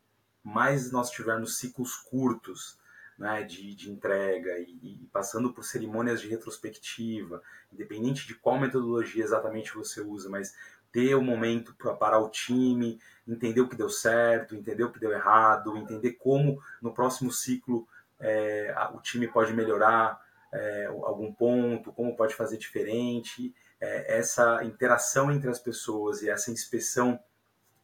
[0.42, 2.78] mais nós tivermos ciclos curtos,
[3.18, 7.42] né, de, de entrega e, e, passando por cerimônias de retrospectiva,
[7.72, 10.54] independente de qual metodologia exatamente você usa, mas
[10.92, 14.92] ter o um momento para parar o time, entender o que deu certo, entender o
[14.92, 17.86] que deu errado, entender como no próximo ciclo
[18.18, 20.20] é, o time pode melhorar
[20.52, 23.54] é, algum ponto, como pode fazer diferente.
[23.80, 27.20] É, essa interação entre as pessoas e essa inspeção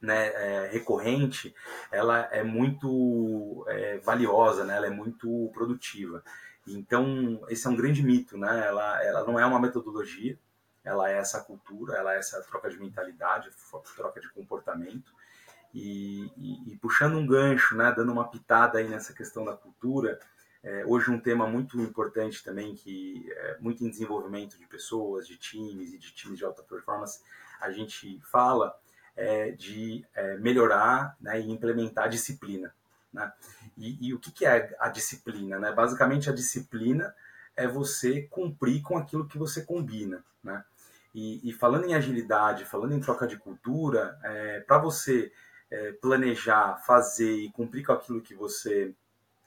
[0.01, 1.55] né, é, recorrente,
[1.91, 6.25] ela é muito é, valiosa, né, ela é muito produtiva.
[6.67, 8.67] Então, esse é um grande mito, né?
[8.67, 10.39] ela, ela não é uma metodologia,
[10.85, 13.51] ela é essa cultura, ela é essa troca de mentalidade,
[13.95, 15.13] troca de comportamento.
[15.75, 20.21] E, e, e, puxando um gancho, né, dando uma pitada aí nessa questão da cultura,
[20.63, 25.37] é, hoje um tema muito importante também, que é muito em desenvolvimento de pessoas, de
[25.37, 27.21] times e de times de alta performance,
[27.61, 28.77] a gente fala
[29.17, 32.73] é, de é, melhorar né, e implementar disciplina.
[33.13, 33.33] Né?
[33.77, 35.59] E, e, o que, que é a disciplina?
[35.59, 35.73] Né?
[35.73, 37.15] Basicamente, a disciplina
[37.57, 40.25] é você cumprir com aquilo que você combina.
[40.43, 40.65] Né?
[41.15, 45.31] E, e falando em agilidade, falando em troca de cultura, é, para você
[45.71, 48.95] é, planejar, fazer e cumprir com aquilo que você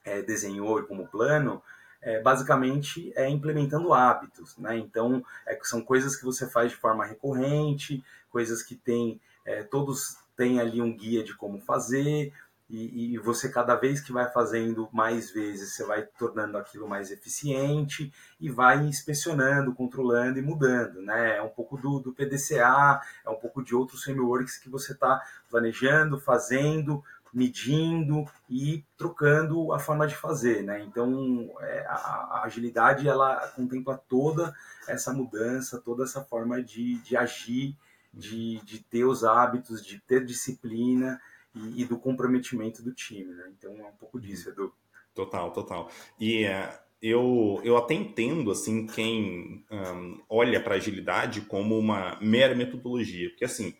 [0.03, 1.61] é, desenhou como plano,
[2.01, 4.77] é, basicamente é implementando hábitos, né?
[4.77, 10.17] Então, é, são coisas que você faz de forma recorrente, coisas que tem, é, todos
[10.37, 12.31] têm ali um guia de como fazer,
[12.67, 17.11] e, e, você cada vez que vai fazendo mais vezes, você vai tornando aquilo mais
[17.11, 21.37] eficiente e vai inspecionando, controlando e mudando, né?
[21.37, 25.21] É um pouco do, do PDCA, é um pouco de outros frameworks que você está
[25.47, 30.81] planejando, fazendo, medindo e trocando a forma de fazer, né?
[30.81, 34.55] Então, é, a, agilidade, ela contempla toda
[34.87, 37.75] essa mudança, toda essa forma de, de agir,
[38.11, 41.21] de, de ter os hábitos, de ter disciplina,
[41.55, 43.51] e, e do comprometimento do time, né?
[43.57, 44.73] Então é um pouco disso, Edu.
[45.13, 45.89] Total, total.
[46.19, 46.69] E uh,
[47.01, 53.45] eu, eu até entendo assim quem um, olha para agilidade como uma mera metodologia, porque
[53.45, 53.75] assim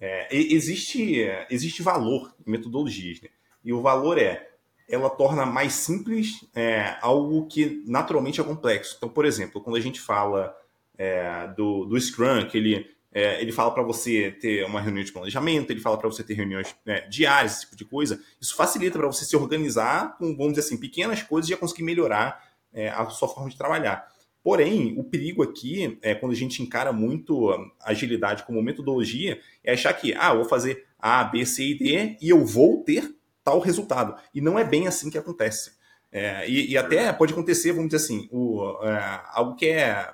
[0.00, 3.28] é, existe existe valor em metodologias, né?
[3.64, 4.50] e o valor é
[4.88, 8.94] ela torna mais simples é, algo que naturalmente é complexo.
[8.98, 10.54] Então, por exemplo, quando a gente fala
[10.98, 15.12] é, do, do Scrum, que ele é, ele fala para você ter uma reunião de
[15.12, 18.20] planejamento, ele fala para você ter reuniões né, diárias, esse tipo de coisa.
[18.40, 21.84] Isso facilita para você se organizar com, vamos dizer assim, pequenas coisas e já conseguir
[21.84, 24.12] melhorar é, a sua forma de trabalhar.
[24.42, 27.48] Porém, o perigo aqui, é, quando a gente encara muito
[27.80, 32.28] agilidade como metodologia, é achar que, ah, vou fazer A, B, C e D e
[32.28, 34.20] eu vou ter tal resultado.
[34.34, 35.72] E não é bem assim que acontece.
[36.10, 40.12] É, e, e, até pode acontecer, vamos dizer assim, o, é, algo que é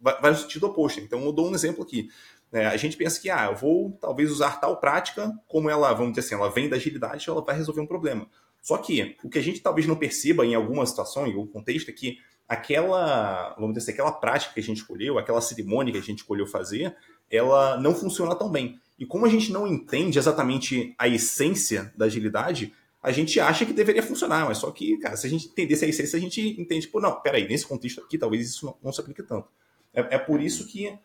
[0.00, 1.00] vai no sentido oposto.
[1.00, 2.10] Então, eu dou um exemplo aqui.
[2.52, 6.12] É, a gente pensa que, ah, eu vou talvez usar tal prática, como ela, vamos
[6.12, 8.26] dizer assim, ela vem da agilidade, ela vai resolver um problema.
[8.62, 11.90] Só que o que a gente talvez não perceba em alguma situação, em algum contexto,
[11.90, 15.98] é que aquela, vamos dizer assim, aquela prática que a gente escolheu, aquela cerimônia que
[15.98, 16.96] a gente escolheu fazer,
[17.30, 18.80] ela não funciona tão bem.
[18.98, 23.72] E como a gente não entende exatamente a essência da agilidade, a gente acha que
[23.72, 26.88] deveria funcionar, mas só que, cara, se a gente entendesse a essência, a gente entende,
[26.88, 29.48] pô, não, peraí, nesse contexto aqui, talvez isso não, não se aplique tanto.
[29.94, 30.98] É, é por isso que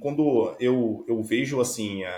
[0.00, 2.12] quando eu, eu vejo assim a,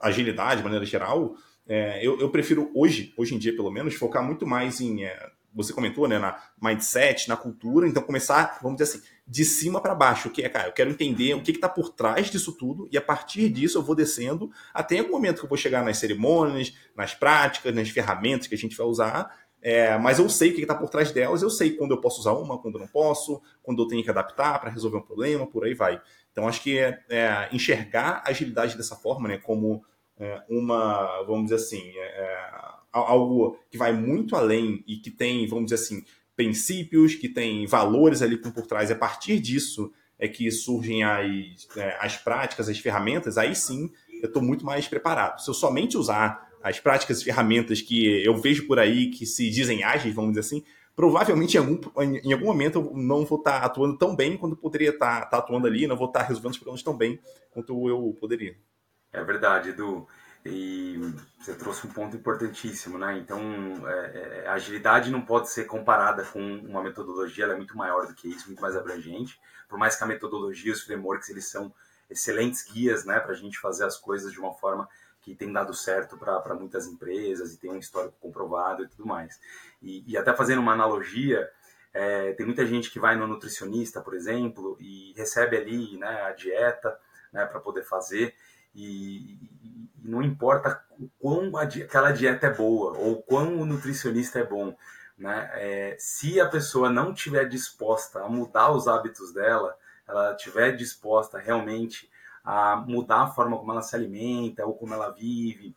[0.00, 1.34] a agilidade de maneira geral,
[1.66, 5.30] é, eu, eu, prefiro hoje, hoje em dia pelo menos, focar muito mais em é,
[5.52, 9.94] você comentou, né, na mindset, na cultura, então começar, vamos dizer assim, de cima para
[9.94, 12.96] baixo, que é, cara, eu quero entender o que está por trás disso tudo e
[12.96, 16.72] a partir disso eu vou descendo até algum momento que eu vou chegar nas cerimônias,
[16.96, 20.62] nas práticas, nas ferramentas que a gente vai usar é, mas eu sei o que
[20.62, 23.42] está por trás delas, eu sei quando eu posso usar uma, quando eu não posso,
[23.62, 26.00] quando eu tenho que adaptar para resolver um problema, por aí vai.
[26.32, 29.84] Então, acho que é, é enxergar a agilidade dessa forma, né, como
[30.18, 32.50] é, uma, vamos dizer assim, é, é,
[32.92, 36.04] algo que vai muito além e que tem, vamos dizer assim,
[36.36, 41.68] princípios, que tem valores ali por trás, e a partir disso é que surgem as,
[41.76, 43.90] é, as práticas, as ferramentas, aí sim
[44.22, 45.40] eu estou muito mais preparado.
[45.40, 49.48] Se eu somente usar as práticas e ferramentas que eu vejo por aí que se
[49.48, 50.62] dizem ágeis, vamos dizer assim,
[50.94, 54.90] provavelmente em algum, em algum momento eu não vou estar atuando tão bem quanto poderia
[54.90, 58.56] estar, estar atuando ali, não vou estar resolvendo os problemas tão bem quanto eu poderia.
[59.12, 60.06] É verdade, Edu.
[60.44, 60.98] E
[61.38, 63.18] você trouxe um ponto importantíssimo, né?
[63.18, 63.40] Então,
[63.86, 68.06] é, é, a agilidade não pode ser comparada com uma metodologia, ela é muito maior
[68.06, 69.38] do que isso, muito mais abrangente.
[69.68, 71.72] Por mais que a metodologia, os frameworks, eles são
[72.08, 74.88] excelentes guias, né, para a gente fazer as coisas de uma forma
[75.20, 79.38] que tem dado certo para muitas empresas e tem um histórico comprovado e tudo mais.
[79.82, 81.50] E, e até fazendo uma analogia,
[81.92, 86.32] é, tem muita gente que vai no nutricionista, por exemplo, e recebe ali né, a
[86.32, 86.98] dieta
[87.32, 88.34] né, para poder fazer,
[88.74, 94.38] e, e, não importa o quão a, aquela dieta é boa ou quão o nutricionista
[94.38, 94.76] é bom.
[95.18, 95.50] Né?
[95.54, 99.76] É, se a pessoa não estiver disposta a mudar os hábitos dela,
[100.08, 102.09] ela estiver disposta realmente
[102.44, 105.74] a mudar a forma como ela se alimenta, ou como ela vive,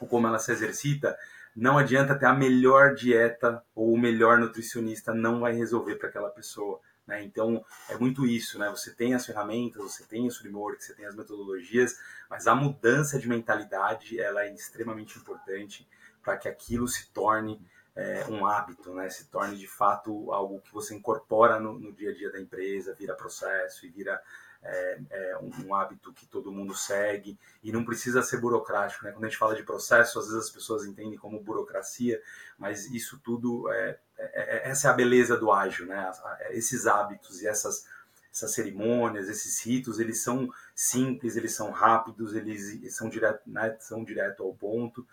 [0.00, 1.16] ou como ela se exercita,
[1.54, 6.30] não adianta ter a melhor dieta ou o melhor nutricionista, não vai resolver para aquela
[6.30, 6.80] pessoa.
[7.06, 7.22] Né?
[7.22, 8.68] Então, é muito isso, né?
[8.70, 13.18] Você tem as ferramentas, você tem os frameworks, você tem as metodologias, mas a mudança
[13.18, 15.86] de mentalidade, ela é extremamente importante
[16.22, 17.60] para que aquilo se torne
[17.94, 19.08] é, um hábito, né?
[19.10, 22.94] Se torne, de fato, algo que você incorpora no, no dia a dia da empresa,
[22.94, 24.20] vira processo e vira
[24.64, 29.04] é, é um hábito que todo mundo segue e não precisa ser burocrático.
[29.04, 29.12] Né?
[29.12, 32.20] Quando a gente fala de processo, às vezes as pessoas entendem como burocracia,
[32.58, 36.10] mas isso tudo é, é, é essa é a beleza do ágil, né?
[36.50, 37.86] Esses hábitos e essas
[38.34, 44.02] essas cerimônias, esses ritos, eles são simples, eles são rápidos, eles são direto, né, são
[44.02, 45.06] direto ao ponto,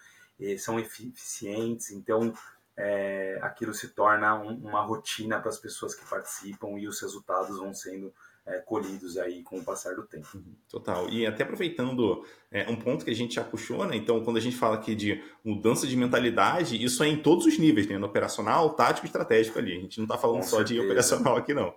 [0.57, 1.91] são eficientes.
[1.91, 2.33] Então,
[2.75, 7.57] é, aquilo se torna um, uma rotina para as pessoas que participam e os resultados
[7.57, 8.11] vão sendo
[8.45, 10.27] é, colhidos aí com o passar do tempo.
[10.33, 11.09] Uhum, total.
[11.09, 13.95] E até aproveitando é, um ponto que a gente já puxou, né?
[13.95, 17.57] Então, quando a gente fala aqui de mudança de mentalidade, isso é em todos os
[17.57, 17.97] níveis, né?
[17.97, 19.77] No operacional, tático e estratégico ali.
[19.77, 20.81] A gente não está falando com só certeza.
[20.81, 21.73] de operacional aqui, não.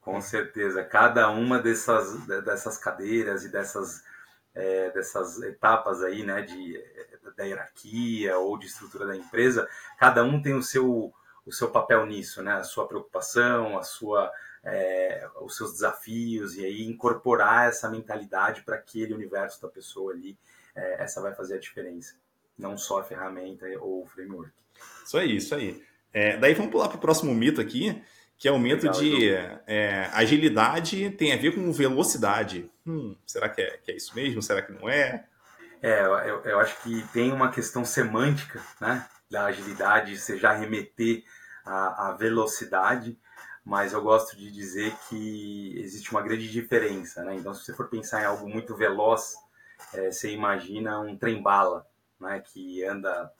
[0.00, 0.82] Com certeza.
[0.82, 4.02] Cada uma dessas, dessas cadeiras e dessas,
[4.54, 6.40] é, dessas etapas aí, né?
[6.42, 6.82] De,
[7.36, 11.12] da hierarquia ou de estrutura da empresa, cada um tem o seu,
[11.44, 12.54] o seu papel nisso, né?
[12.54, 14.32] A sua preocupação, a sua
[14.64, 20.36] é, os seus desafios e aí incorporar essa mentalidade para aquele universo da pessoa ali,
[20.74, 22.14] é, essa vai fazer a diferença,
[22.58, 24.52] não só a ferramenta ou o framework.
[25.04, 25.82] Isso aí, isso aí.
[26.12, 28.02] É, daí vamos pular para o próximo mito aqui,
[28.38, 29.30] que é o mito Legal, de
[29.66, 32.70] é, agilidade tem a ver com velocidade.
[32.86, 34.42] Hum, será que é, que é isso mesmo?
[34.42, 35.26] Será que não é?
[35.82, 41.24] É, eu, eu acho que tem uma questão semântica, né, da agilidade, você já remeter
[41.64, 43.16] à velocidade,
[43.64, 47.34] mas eu gosto de dizer que existe uma grande diferença, né?
[47.34, 49.36] Então, se você for pensar em algo muito veloz,
[49.92, 51.86] é, você imagina um trem-bala,
[52.18, 52.40] né?
[52.40, 53.30] Que anda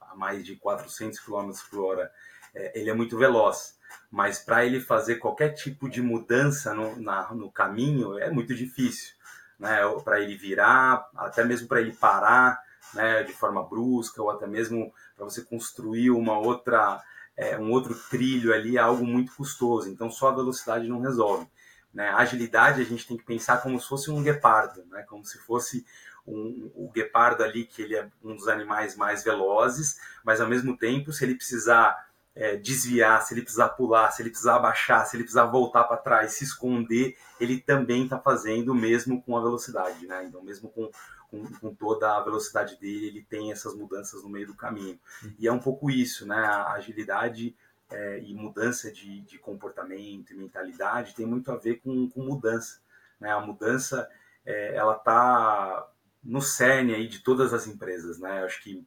[0.00, 2.12] a mais de 400 km por hora.
[2.54, 3.78] É, ele é muito veloz,
[4.10, 9.14] mas para ele fazer qualquer tipo de mudança no, na, no caminho é muito difícil,
[9.58, 9.78] né?
[10.04, 12.60] Para ele virar, até mesmo para ele parar,
[12.94, 13.22] né?
[13.22, 17.00] De forma brusca, ou até mesmo para você construir uma outra
[17.36, 21.46] é, um outro trilho ali é algo muito custoso, então só a velocidade não resolve.
[21.92, 22.08] Né?
[22.08, 25.02] A agilidade a gente tem que pensar como se fosse um guepardo, né?
[25.08, 25.84] como se fosse
[26.26, 30.76] um, o guepardo ali, que ele é um dos animais mais velozes, mas ao mesmo
[30.76, 35.16] tempo, se ele precisar é, desviar, se ele precisar pular, se ele precisar abaixar, se
[35.16, 40.06] ele precisar voltar para trás, se esconder, ele também está fazendo mesmo com a velocidade,
[40.06, 40.24] né?
[40.24, 40.90] Então, mesmo com
[41.32, 45.00] com, com, toda a velocidade dele, ele tem essas mudanças no meio do caminho.
[45.22, 45.34] Uhum.
[45.38, 46.36] E é um pouco isso, né?
[46.36, 47.56] A agilidade
[47.90, 52.80] é, e mudança de, de, comportamento e mentalidade tem muito a ver com, com mudança.
[53.18, 53.30] Né?
[53.30, 54.08] A mudança,
[54.44, 55.88] é, ela está
[56.22, 58.42] no cerne aí de todas as empresas, né?
[58.42, 58.86] Eu acho que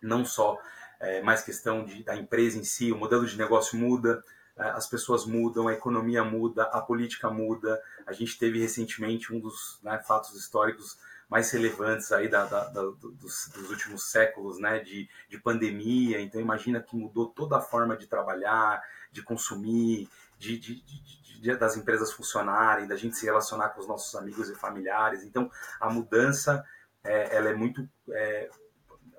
[0.00, 0.56] não só
[1.00, 4.22] é, mais questão de, da empresa em si, o modelo de negócio muda,
[4.56, 7.82] é, as pessoas mudam, a economia muda, a política muda.
[8.06, 10.98] A gente teve recentemente um dos né, fatos históricos
[11.30, 16.20] mais relevantes aí da, da, da, dos, dos, últimos séculos, né, de, de pandemia.
[16.20, 20.82] Então imagina que mudou toda a forma de trabalhar, de consumir, de, de,
[21.40, 25.22] de, das empresas funcionarem, da gente se relacionar com os nossos amigos e familiares.
[25.22, 25.48] Então
[25.80, 26.64] a mudança,
[27.04, 28.50] é, ela é muito é,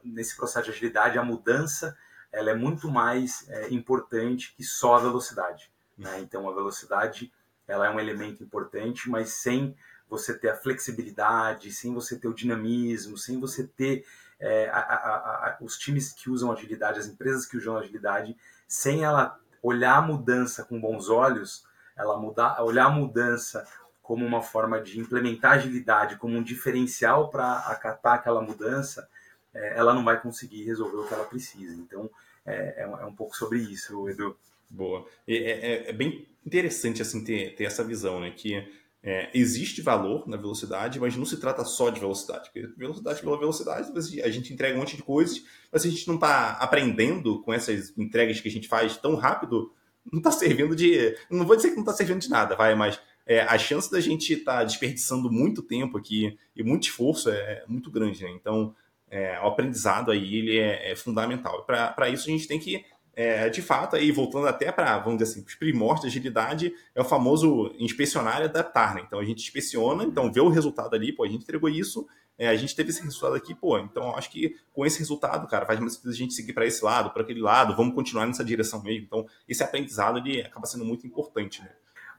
[0.03, 1.97] nesse processo de agilidade, a mudança
[2.29, 5.71] ela é muito mais é, importante que só a velocidade.
[5.97, 6.19] Né?
[6.19, 7.31] Então a velocidade
[7.65, 9.77] ela é um elemento importante, mas sem
[10.11, 14.05] você ter a flexibilidade, sem você ter o dinamismo, sem você ter
[14.41, 18.35] é, a, a, a, os times que usam agilidade, as empresas que usam agilidade,
[18.67, 21.63] sem ela olhar a mudança com bons olhos,
[21.95, 23.65] ela mudar, olhar a mudança
[24.01, 29.07] como uma forma de implementar agilidade, como um diferencial para acatar aquela mudança,
[29.53, 31.73] é, ela não vai conseguir resolver o que ela precisa.
[31.75, 32.09] Então,
[32.45, 34.35] é, é, um, é pouco sobre isso, Edu.
[34.69, 35.07] Boa.
[35.25, 38.31] É, é, é, bem interessante assim ter, ter essa visão, né?
[38.31, 42.51] Que é, existe valor na velocidade, mas não se trata só de velocidade.
[42.51, 46.07] Porque velocidade pela velocidade, a gente entrega um monte de coisas, mas se a gente
[46.07, 49.73] não está aprendendo com essas entregas que a gente faz tão rápido,
[50.11, 51.15] não está servindo de.
[51.29, 53.99] Não vou dizer que não está servindo de nada, vai, mas é, a chance da
[53.99, 58.23] gente estar tá desperdiçando muito tempo aqui e muito esforço é, muito grande.
[58.23, 58.31] Né?
[58.31, 58.75] Então,
[59.09, 61.65] é, o aprendizado aí ele é, é fundamental.
[61.65, 65.31] Para isso, a gente tem que é, de fato, aí voltando até para, vamos dizer
[65.31, 69.03] assim, os primórdios da agilidade, é o famoso inspecionar e adaptar, né?
[69.05, 72.47] Então a gente inspeciona, então vê o resultado ali, pô, a gente entregou isso, é,
[72.47, 75.79] a gente teve esse resultado aqui, pô, então acho que com esse resultado, cara, faz
[75.79, 78.81] mais sentido a gente seguir para esse lado, para aquele lado, vamos continuar nessa direção
[78.81, 79.05] mesmo.
[79.05, 81.69] Então, esse aprendizado ele acaba sendo muito importante, né?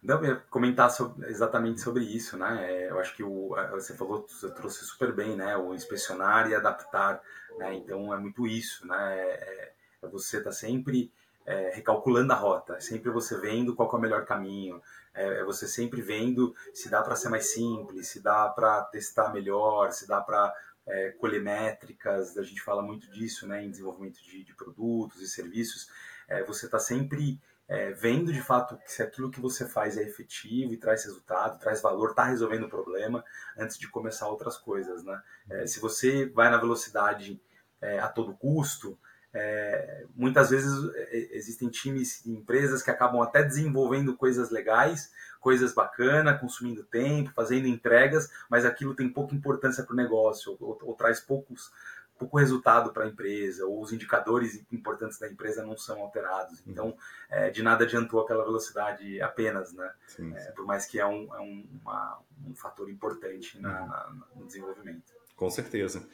[0.03, 2.67] Não, eu comentar sobre, exatamente sobre isso, né?
[2.69, 5.57] É, eu acho que o, você falou, você trouxe super bem, né?
[5.57, 7.21] O inspecionar e adaptar,
[7.57, 7.75] né?
[7.75, 9.17] Então é muito isso, né?
[9.17, 9.73] É, é
[10.09, 11.13] você estar tá sempre
[11.45, 14.81] é, recalculando a rota, sempre você vendo qual é o melhor caminho,
[15.15, 19.33] é, é você sempre vendo se dá para ser mais simples, se dá para testar
[19.33, 20.55] melhor, se dá para
[20.87, 25.29] é, colher métricas, a gente fala muito disso né, em desenvolvimento de, de produtos e
[25.29, 25.89] serviços,
[26.29, 30.73] é, você está sempre é, vendo de fato se aquilo que você faz é efetivo
[30.73, 33.25] e traz resultado, traz valor, está resolvendo o problema
[33.57, 35.23] antes de começar outras coisas, né?
[35.49, 37.41] É, se você vai na velocidade
[37.81, 38.99] é, a todo custo,
[39.35, 45.11] é, muitas vezes é, existem times e empresas que acabam até desenvolvendo coisas legais,
[45.41, 50.79] coisas bacanas, consumindo tempo, fazendo entregas, mas aquilo tem pouca importância para o negócio ou,
[50.83, 51.73] ou, traz poucos
[52.19, 56.61] pouco resultado para a empresa, ou os indicadores importantes da empresa não são alterados.
[56.61, 56.65] Uhum.
[56.69, 56.97] Então,
[57.29, 59.93] é, de nada adiantou aquela velocidade apenas, né?
[60.07, 63.89] Sim, é, por mais que é um, é um, uma, um fator importante na, uhum.
[63.89, 65.13] na, no desenvolvimento.
[65.35, 66.07] Com certeza.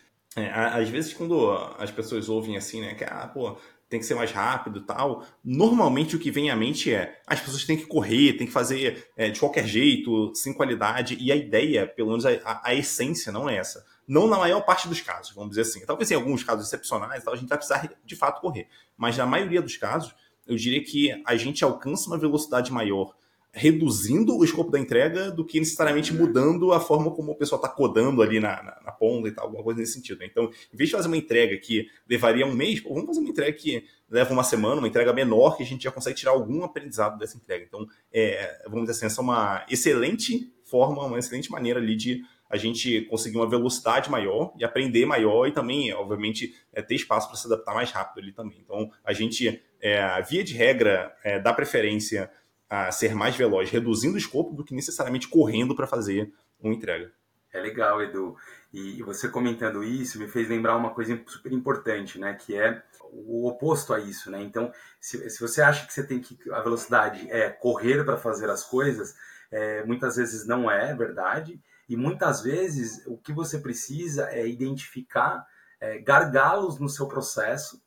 [0.46, 3.56] É, às vezes, quando as pessoas ouvem assim, né, que, ah, pô,
[3.88, 5.24] tem que ser mais rápido tal.
[5.42, 9.08] Normalmente o que vem à mente é as pessoas têm que correr, têm que fazer
[9.16, 13.32] é, de qualquer jeito, sem qualidade, e a ideia, pelo menos a, a, a, essência,
[13.32, 13.84] não é essa.
[14.06, 15.84] Não na maior parte dos casos, vamos dizer assim.
[15.86, 18.68] Talvez em alguns casos excepcionais, tal, a gente vai precisar de fato correr.
[18.96, 20.14] Mas na maioria dos casos,
[20.46, 23.14] eu diria que a gente alcança uma velocidade maior
[23.52, 27.68] reduzindo o escopo da entrega do que necessariamente mudando a forma como o pessoal está
[27.68, 30.22] codando ali na, na, na, ponta e tal, alguma coisa nesse sentido.
[30.22, 33.52] Então, em vez de fazer uma entrega que levaria um mês, vamos fazer uma entrega
[33.56, 37.18] que leva uma semana, uma entrega menor, que a gente já consegue tirar algum aprendizado
[37.18, 37.64] dessa entrega.
[37.64, 42.22] Então, é, vamos dizer assim, essa é uma excelente forma, uma excelente maneira ali de
[42.50, 47.28] a gente conseguir uma velocidade maior e aprender maior e também, obviamente, é, ter espaço
[47.28, 48.58] para se adaptar mais rápido ali também.
[48.64, 52.30] Então, a gente, é, via de regra, é, dá preferência
[52.68, 57.10] a ser mais veloz, reduzindo o escopo do que necessariamente correndo para fazer uma entrega.
[57.52, 58.36] É legal, Edu.
[58.72, 62.34] E você comentando isso me fez lembrar uma coisa super importante, né?
[62.34, 64.42] Que é o oposto a isso, né?
[64.42, 68.50] Então, se, se você acha que você tem que a velocidade é correr para fazer
[68.50, 69.14] as coisas,
[69.50, 71.58] é, muitas vezes não é verdade.
[71.88, 75.46] E muitas vezes o que você precisa é identificar
[75.80, 77.82] é, gargalos no seu processo,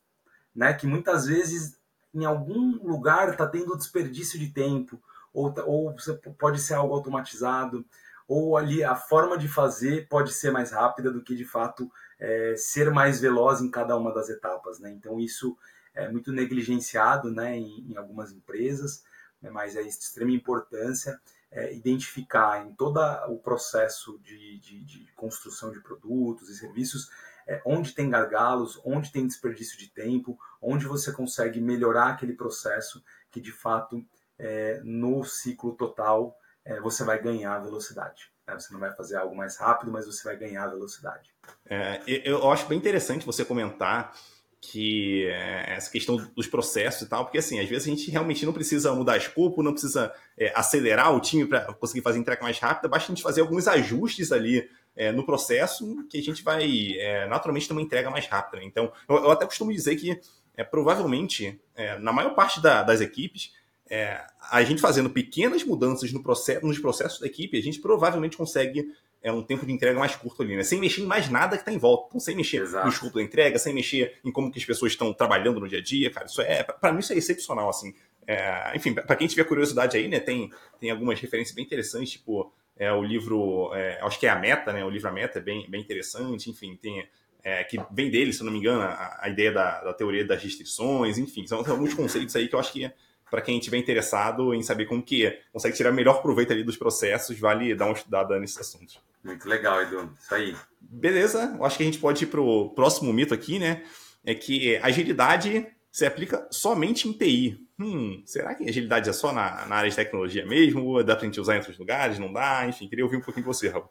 [0.52, 0.72] né?
[0.74, 1.78] Que muitas vezes
[2.14, 5.00] em algum lugar está tendo desperdício de tempo,
[5.32, 5.94] ou, tá, ou
[6.38, 7.84] pode ser algo automatizado,
[8.28, 12.54] ou ali a forma de fazer pode ser mais rápida do que de fato é,
[12.56, 14.78] ser mais veloz em cada uma das etapas.
[14.78, 14.90] Né?
[14.90, 15.56] Então isso
[15.94, 19.04] é muito negligenciado né, em, em algumas empresas,
[19.40, 22.98] né, mas é de extrema importância é, identificar em todo
[23.28, 27.10] o processo de, de, de construção de produtos e serviços
[27.46, 33.02] é, onde tem gargalos, onde tem desperdício de tempo, onde você consegue melhorar aquele processo
[33.30, 34.04] que de fato
[34.38, 38.30] é, no ciclo total é, você vai ganhar velocidade.
[38.46, 38.54] Né?
[38.58, 41.30] Você não vai fazer algo mais rápido, mas você vai ganhar velocidade.
[41.66, 44.14] É, eu acho bem interessante você comentar
[44.60, 48.46] que é, essa questão dos processos e tal, porque assim, às vezes a gente realmente
[48.46, 52.60] não precisa mudar escopo, não precisa é, acelerar o time para conseguir fazer entrega mais
[52.60, 56.94] rápida, basta a gente fazer alguns ajustes ali é, no processo que a gente vai
[56.98, 58.58] é, naturalmente ter uma entrega mais rápida.
[58.58, 58.66] Né?
[58.66, 60.20] Então, eu, eu, até costumo dizer que
[60.56, 63.52] é, provavelmente, é, na maior parte da, das equipes,
[63.88, 64.20] é,
[64.50, 68.92] a gente fazendo pequenas mudanças no processo, nos processos da equipe, a gente provavelmente consegue
[69.22, 70.64] é um tempo de entrega mais curto ali, né?
[70.64, 72.06] Sem mexer em mais nada que está em volta.
[72.08, 72.84] Então, sem mexer Exato.
[72.84, 75.78] no escopo da entrega, sem mexer em como que as pessoas estão trabalhando no dia
[75.78, 76.26] a dia, cara.
[76.26, 77.94] Isso é, para mim, isso é excepcional, assim.
[78.26, 82.52] É, enfim, para quem tiver curiosidade aí, né, tem, tem algumas referências bem interessantes, tipo,
[82.76, 84.84] é, o livro, é, acho que é a Meta, né?
[84.84, 87.06] O livro A Meta é bem, bem interessante, enfim, tem
[87.44, 90.24] é, que vem dele, se eu não me engano, a, a ideia da, da, teoria
[90.24, 92.90] das restrições, enfim, são, são alguns conceitos aí que eu acho que
[93.30, 97.38] para quem estiver interessado em saber como que consegue tirar melhor proveito ali dos processos,
[97.38, 99.00] vale dar uma estudada nesses assuntos.
[99.24, 100.12] Muito legal, Edu.
[100.20, 100.54] Isso aí.
[100.78, 103.84] Beleza, eu acho que a gente pode ir para o próximo mito aqui, né?
[104.22, 107.66] É que agilidade se aplica somente em TI.
[107.82, 111.02] Hum, será que agilidade é só na, na área de tecnologia mesmo?
[111.02, 112.18] Dá para a gente usar em outros lugares?
[112.18, 112.64] Não dá?
[112.66, 113.88] Enfim, queria ouvir um pouquinho de você, Raul.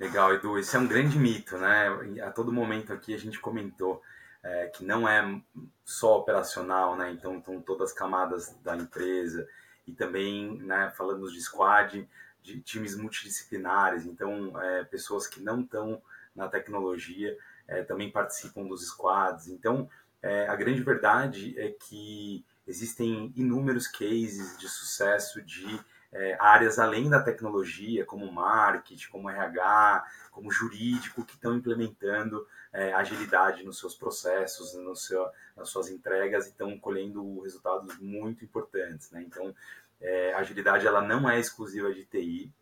[0.00, 0.58] Legal, Edu.
[0.58, 2.20] Esse é um grande mito, né?
[2.24, 4.02] A todo momento aqui a gente comentou
[4.42, 5.40] é, que não é
[5.84, 7.12] só operacional, né?
[7.12, 9.48] Então, estão todas as camadas da empresa
[9.86, 12.08] e também, né, falando de squad,
[12.42, 16.02] de times multidisciplinares, então é, pessoas que não estão
[16.34, 17.36] na tecnologia
[17.68, 19.48] é, também participam dos squads.
[19.48, 19.88] Então,
[20.22, 25.80] é, a grande verdade é que existem inúmeros cases de sucesso de
[26.12, 32.92] é, áreas além da tecnologia, como marketing, como RH, como jurídico, que estão implementando é,
[32.92, 39.10] agilidade nos seus processos, no seu, nas suas entregas e estão colhendo resultados muito importantes.
[39.10, 39.22] Né?
[39.22, 39.54] Então,
[40.00, 42.52] é, agilidade ela não é exclusiva de TI,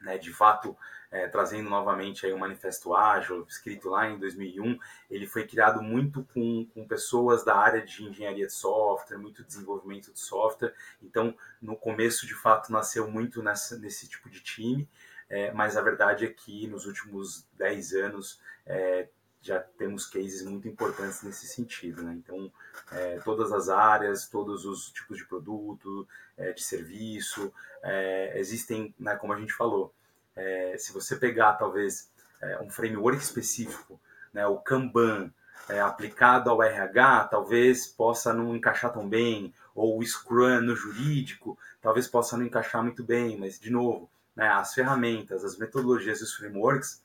[0.00, 0.18] né?
[0.18, 0.76] de fato,
[1.10, 4.78] é, trazendo novamente aí o Manifesto Ágil, escrito lá em 2001,
[5.10, 10.12] ele foi criado muito com, com pessoas da área de engenharia de software, muito desenvolvimento
[10.12, 10.74] de software.
[11.02, 14.88] Então, no começo, de fato, nasceu muito nessa, nesse tipo de time,
[15.28, 19.08] é, mas a verdade é que nos últimos 10 anos, é,
[19.40, 22.02] já temos cases muito importantes nesse sentido.
[22.02, 22.14] Né?
[22.14, 22.52] Então,
[22.92, 29.16] é, todas as áreas, todos os tipos de produto, é, de serviço, é, existem, né,
[29.16, 29.94] como a gente falou,
[30.34, 32.10] é, se você pegar talvez
[32.40, 34.00] é, um framework específico,
[34.32, 35.32] né, o Kanban,
[35.68, 41.58] é, aplicado ao RH, talvez possa não encaixar tão bem, ou o Scrum no jurídico,
[41.80, 46.24] talvez possa não encaixar muito bem, mas, de novo, né, as ferramentas, as metodologias e
[46.24, 47.02] os frameworks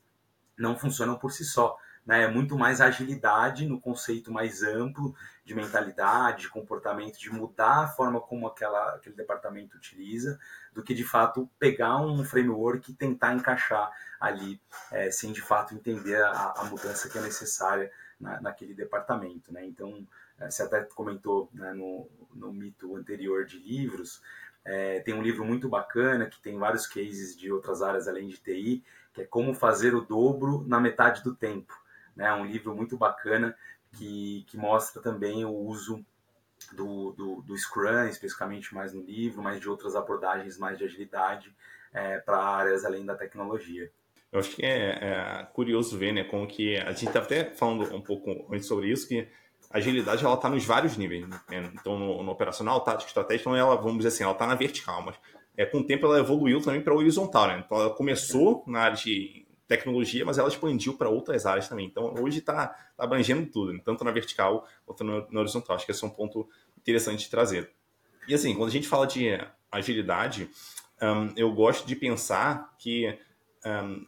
[0.56, 5.54] não funcionam por si só né, é muito mais agilidade no conceito mais amplo de
[5.54, 10.38] mentalidade, de comportamento, de mudar a forma como aquela, aquele departamento utiliza,
[10.72, 13.90] do que de fato pegar um framework e tentar encaixar
[14.20, 17.90] ali, é, sem de fato entender a, a, mudança que é necessária
[18.20, 19.52] na, naquele departamento.
[19.52, 19.64] Né?
[19.64, 20.06] Então,
[20.38, 24.22] é, você até comentou né, no, no mito anterior de livros,
[24.64, 28.38] é, tem um livro muito bacana que tem vários cases de outras áreas além de
[28.38, 28.82] TI,
[29.12, 31.83] que é Como Fazer o Dobro na Metade do Tempo
[32.16, 32.32] né?
[32.32, 33.56] Um livro muito bacana
[33.92, 36.04] que, que mostra também o uso
[36.72, 41.54] do, do, do Scrum, especificamente mais no livro, mas de outras abordagens mais de agilidade
[41.92, 43.90] é, para áreas além da tecnologia.
[44.32, 47.94] Eu acho que é, é, curioso ver, né, como que a gente está até falando
[47.94, 49.28] um pouco antes sobre isso, que
[49.70, 51.40] a agilidade ela está nos vários níveis, né?
[51.72, 55.02] então no, no, operacional, tático, estratégico, então ela, vamos dizer assim, ela está na vertical,
[55.02, 55.16] mas
[55.56, 57.62] é, com o tempo ela evoluiu também para horizontal, né?
[57.64, 61.86] Então ela começou na área de tecnologia, mas ela expandiu para outras áreas também.
[61.86, 63.80] Então, hoje está tá abrangendo tudo, né?
[63.84, 65.76] tanto na vertical quanto no, horizontal.
[65.76, 66.48] Acho que esse é um ponto
[66.78, 67.70] interessante de trazer.
[68.28, 69.38] E assim, quando a gente fala de
[69.70, 70.50] agilidade,
[71.02, 73.18] um, eu gosto de pensar que,
[73.64, 74.06] um,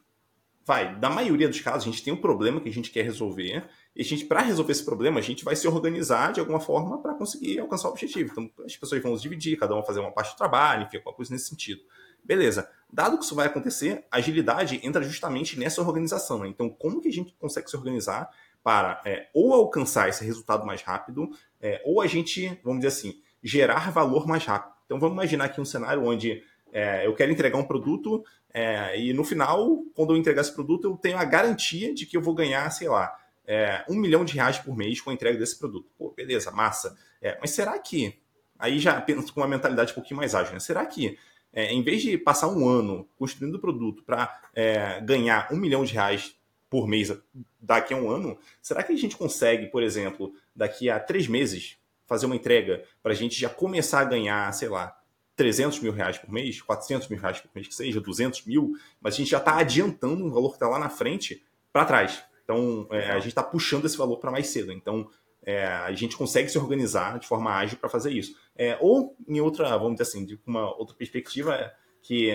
[0.64, 3.64] vai, da maioria dos casos, a gente tem um problema que a gente quer resolver,
[3.94, 7.00] e a gente, para resolver esse problema, a gente vai se organizar de alguma forma
[7.00, 8.30] para conseguir alcançar o objetivo.
[8.30, 10.98] Então, as pessoas vão se dividir, cada um vai fazer uma parte do trabalho, enfim,
[10.98, 11.80] alguma coisa nesse sentido.
[12.26, 12.68] Beleza.
[12.92, 16.40] Dado que isso vai acontecer, agilidade entra justamente nessa organização.
[16.40, 16.48] Né?
[16.48, 18.30] Então, como que a gente consegue se organizar
[18.62, 23.20] para é, ou alcançar esse resultado mais rápido, é, ou a gente, vamos dizer assim,
[23.42, 24.74] gerar valor mais rápido.
[24.84, 29.12] Então, vamos imaginar aqui um cenário onde é, eu quero entregar um produto é, e
[29.12, 32.34] no final, quando eu entregar esse produto, eu tenho a garantia de que eu vou
[32.34, 33.14] ganhar, sei lá,
[33.46, 35.90] é, um milhão de reais por mês com a entrega desse produto.
[35.98, 36.96] Pô, beleza, massa.
[37.20, 38.18] É, mas será que,
[38.58, 40.58] aí já penso com uma mentalidade um pouquinho mais ágil, né?
[40.58, 41.18] será que
[41.56, 45.86] é, em vez de passar um ano construindo o produto para é, ganhar um milhão
[45.86, 46.36] de reais
[46.68, 47.10] por mês
[47.58, 51.78] daqui a um ano, será que a gente consegue, por exemplo, daqui a três meses,
[52.06, 54.94] fazer uma entrega para a gente já começar a ganhar, sei lá,
[55.34, 59.14] 300 mil reais por mês, 400 mil reais por mês que seja, 200 mil, mas
[59.14, 61.42] a gente já está adiantando um valor que está lá na frente
[61.72, 62.22] para trás.
[62.44, 64.72] Então, é, a gente está puxando esse valor para mais cedo.
[64.72, 65.08] Então,
[65.46, 68.36] é, a gente consegue se organizar de forma ágil para fazer isso.
[68.56, 71.72] É, ou em outra, vamos dizer assim, de uma outra perspectiva,
[72.02, 72.32] que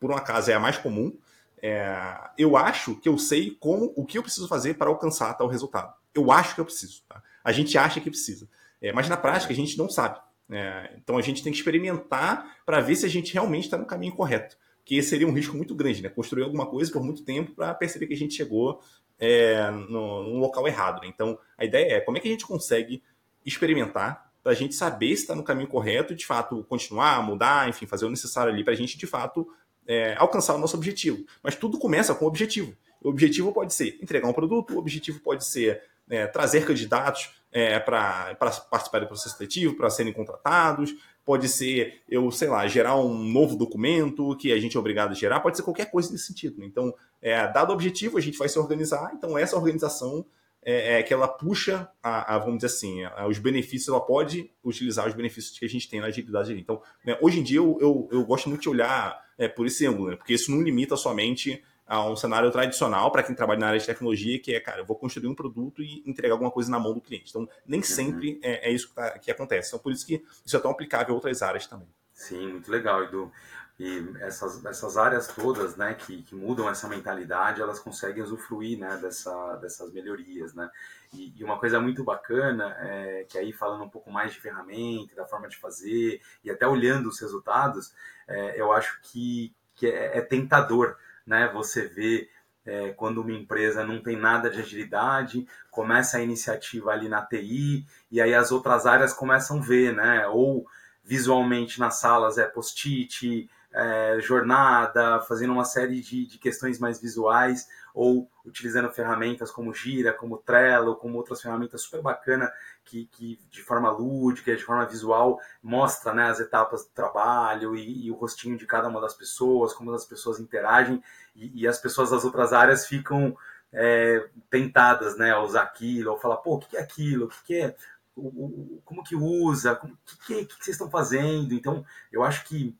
[0.00, 1.14] por um acaso é a mais comum,
[1.62, 5.46] é, eu acho que eu sei como o que eu preciso fazer para alcançar tal
[5.46, 5.92] resultado.
[6.14, 7.02] Eu acho que eu preciso.
[7.06, 7.22] Tá?
[7.44, 8.48] A gente acha que precisa.
[8.80, 10.18] É, mas na prática a gente não sabe.
[10.50, 13.86] É, então a gente tem que experimentar para ver se a gente realmente está no
[13.86, 14.56] caminho correto.
[14.84, 16.10] Que seria um risco muito grande, né?
[16.10, 18.82] Construir alguma coisa por muito tempo para perceber que a gente chegou
[19.24, 21.00] é, no, no, local errado.
[21.00, 21.08] Né?
[21.08, 23.02] Então, a ideia é como é que a gente consegue
[23.44, 27.86] experimentar para a gente saber se está no caminho correto de fato, continuar, mudar, enfim,
[27.86, 29.48] fazer o necessário ali para a gente, de fato,
[29.86, 31.24] é, alcançar o nosso objetivo.
[31.42, 32.76] Mas tudo começa com o objetivo.
[33.02, 37.78] O objetivo pode ser entregar um produto, o objetivo pode ser é, trazer candidatos é,
[37.78, 40.94] para participar do processo seletivo, para serem contratados,
[41.24, 45.14] pode ser eu, sei lá, gerar um novo documento que a gente é obrigado a
[45.14, 46.58] gerar, pode ser qualquer coisa nesse sentido.
[46.58, 46.66] Né?
[46.66, 50.24] Então, é, dado o objetivo, a gente vai se organizar, então essa organização
[50.64, 54.50] é, é que ela puxa, a, a, vamos dizer assim, a, os benefícios, ela pode
[54.64, 56.52] utilizar os benefícios que a gente tem na agilidade.
[56.58, 59.86] Então, né, hoje em dia eu, eu, eu, gosto muito de olhar é, por esse
[59.86, 60.16] ângulo, né?
[60.16, 63.86] porque isso não limita somente a um cenário tradicional para quem trabalha na área de
[63.86, 66.94] tecnologia, que é, cara, eu vou construir um produto e entregar alguma coisa na mão
[66.94, 67.30] do cliente.
[67.30, 67.86] Então, nem uhum.
[67.86, 69.68] sempre é, é isso que, tá, que, acontece.
[69.68, 71.88] Então, por isso que isso é tão aplicável a outras áreas também.
[72.12, 73.30] Sim, muito legal, Edu.
[73.78, 78.96] E essas, essas áreas todas, né, que, que mudam essa mentalidade, elas conseguem usufruir, né,
[78.98, 80.70] dessa, dessas melhorias, né.
[81.12, 85.16] E, e, uma coisa muito bacana, é, que aí falando um pouco mais de ferramenta,
[85.16, 87.92] da forma de fazer, e até olhando os resultados,
[88.28, 90.96] é, eu acho que, que é, é tentador,
[91.26, 91.50] né?
[91.52, 92.28] Você vê
[92.64, 97.86] é, quando uma empresa não tem nada de agilidade, começa a iniciativa ali na TI
[98.10, 100.26] e aí as outras áreas começam a ver, né?
[100.28, 100.66] Ou
[101.02, 107.68] visualmente nas salas é post-it, é, jornada, fazendo uma série de, de questões mais visuais,
[107.92, 112.50] ou utilizando ferramentas como Gira, como Trello, como outras ferramentas super bacana
[112.84, 118.06] que, que de forma lúdica, de forma visual, mostra né, as etapas do trabalho e,
[118.06, 121.02] e, o rostinho de cada uma das pessoas, como as pessoas interagem
[121.34, 123.36] e, e as pessoas das outras áreas ficam
[123.72, 127.26] é, tentadas né, a usar aquilo, ou falar, pô, o que é aquilo?
[127.26, 127.76] O que é?
[128.14, 129.72] O, o, como que usa?
[129.72, 131.52] O que, que, que, vocês estão fazendo?
[131.52, 132.76] Então, eu acho que,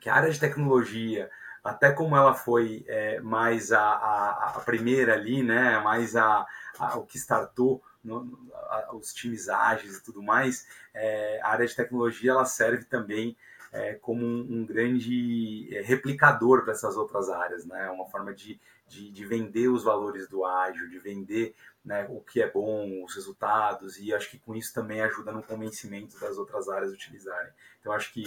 [0.00, 1.30] que a área de tecnologia,
[1.64, 6.46] até como ela foi é, mais a, a, a, primeira ali, né, mais a,
[6.78, 11.66] a o que startou no, a, os times ágeis e tudo mais, é, a área
[11.66, 13.36] de tecnologia ela serve também
[13.72, 17.90] é, como um, um grande é, replicador para essas outras áreas, né?
[17.90, 21.54] Uma forma de, de, de, vender os valores do ágil, de vender
[21.84, 25.42] né, o que é bom, os resultados, e acho que com isso também ajuda no
[25.42, 27.52] convencimento das outras áreas utilizarem.
[27.80, 28.24] Então, acho que,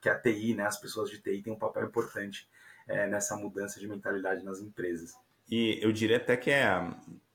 [0.00, 2.48] que a TI, né, as pessoas de TI, têm um papel importante
[2.88, 5.14] é, nessa mudança de mentalidade nas empresas.
[5.50, 6.66] E eu diria até que é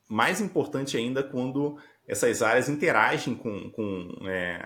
[0.08, 4.58] mais importante ainda quando essas áreas interagem com, com é,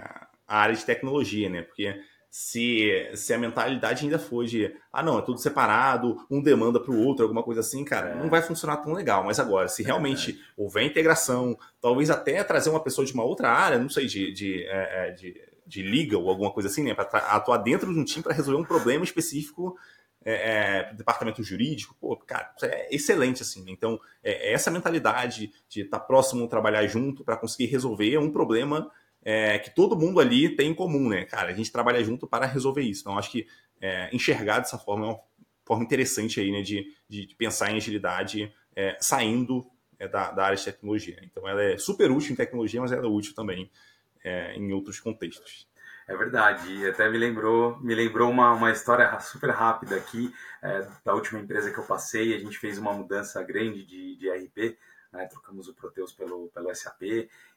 [0.47, 1.63] a área de tecnologia, né?
[1.63, 6.81] Porque se, se a mentalidade ainda for de, ah, não, é tudo separado, um demanda
[6.81, 8.15] para o outro, alguma coisa assim, cara, é.
[8.15, 9.23] não vai funcionar tão legal.
[9.25, 13.51] Mas agora, se realmente é houver integração, talvez até trazer uma pessoa de uma outra
[13.51, 15.35] área, não sei, de, de, é, é de,
[15.67, 18.61] de liga ou alguma coisa assim, né, para atuar dentro de um time para resolver
[18.61, 19.77] um problema específico
[20.25, 23.65] é, é, departamento jurídico, pô, cara, é excelente assim.
[23.69, 28.31] Então, é, é essa mentalidade de estar tá próximo, trabalhar junto para conseguir resolver um
[28.31, 28.91] problema
[29.25, 31.25] é, que todo mundo ali tem em comum, né?
[31.25, 33.03] Cara, a gente trabalha junto para resolver isso.
[33.03, 33.47] Então, acho que
[33.81, 35.21] é, enxergar dessa forma é uma
[35.65, 39.67] forma interessante aí, né, de, de pensar em agilidade é, saindo
[40.11, 41.19] da, da, área de tecnologia.
[41.23, 43.71] Então, ela é super útil em tecnologia, mas ela é útil também
[44.55, 45.67] em outros contextos.
[46.07, 50.87] É verdade, e até me lembrou, me lembrou uma, uma história super rápida aqui é,
[51.05, 52.35] da última empresa que eu passei.
[52.35, 54.77] A gente fez uma mudança grande de, de RP,
[55.13, 57.03] né, trocamos o Proteus pelo, pelo SAP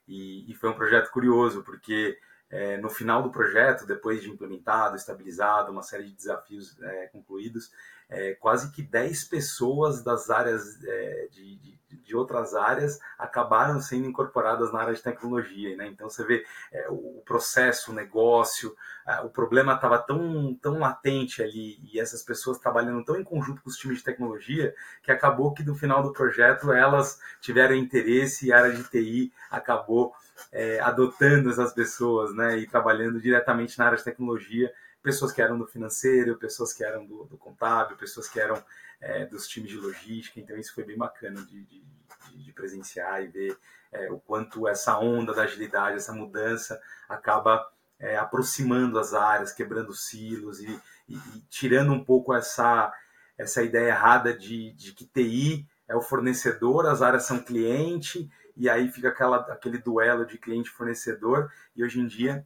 [0.07, 2.19] e, e foi um projeto curioso, porque
[2.49, 7.71] é, no final do projeto, depois de implementado, estabilizado, uma série de desafios é, concluídos,
[8.10, 14.08] é, quase que 10 pessoas das áreas é, de, de, de, outras áreas acabaram sendo
[14.08, 15.76] incorporadas na área de tecnologia.
[15.76, 15.88] Né?
[15.88, 18.76] Então você vê é, o processo, o negócio,
[19.24, 23.70] o problema estava tão, tão latente ali e essas pessoas trabalhando tão em conjunto com
[23.70, 28.53] os times de tecnologia que acabou que no final do projeto elas tiveram interesse e
[28.53, 30.14] a área de TI acabou
[30.51, 32.58] é, adotando essas pessoas né?
[32.58, 34.72] e trabalhando diretamente na área de tecnologia
[35.06, 38.62] pessoas que eram do financeiro, pessoas que eram do, do contábil, pessoas que eram
[38.99, 40.39] é, dos times de logística.
[40.39, 41.86] Então, isso foi bem bacana de, de,
[42.34, 43.58] de presenciar e ver
[43.91, 49.93] é, o quanto essa onda da agilidade, essa mudança, acaba é, aproximando as áreas, quebrando
[49.93, 52.91] silos e, e, e, tirando um pouco essa,
[53.38, 58.28] essa ideia errada de, de que TI é o fornecedor, as áreas são cliente,
[58.58, 62.43] e aí fica aquela, aquele duelo de cliente-fornecedor, e hoje em dia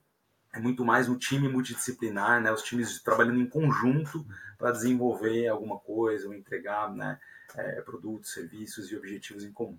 [0.54, 2.52] é muito mais um time multidisciplinar, né?
[2.52, 4.26] Os times trabalhando em conjunto
[4.58, 7.20] para desenvolver alguma coisa ou entregar, né?
[7.56, 9.78] É, produtos, serviços e objetivos em comum.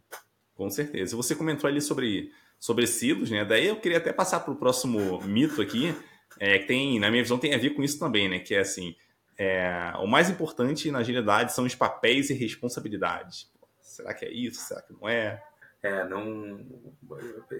[0.55, 1.17] Com certeza.
[1.17, 3.45] Você comentou ali sobre, sobre silos, né?
[3.45, 5.95] Daí eu queria até passar para o próximo mito aqui,
[6.39, 8.39] é, que tem, na minha visão, tem a ver com isso também, né?
[8.39, 8.95] Que é assim,
[9.39, 13.51] é, o mais importante na agilidade são os papéis e responsabilidades.
[13.81, 14.61] Será que é isso?
[14.61, 15.43] Será que não é?
[15.83, 16.61] É, não.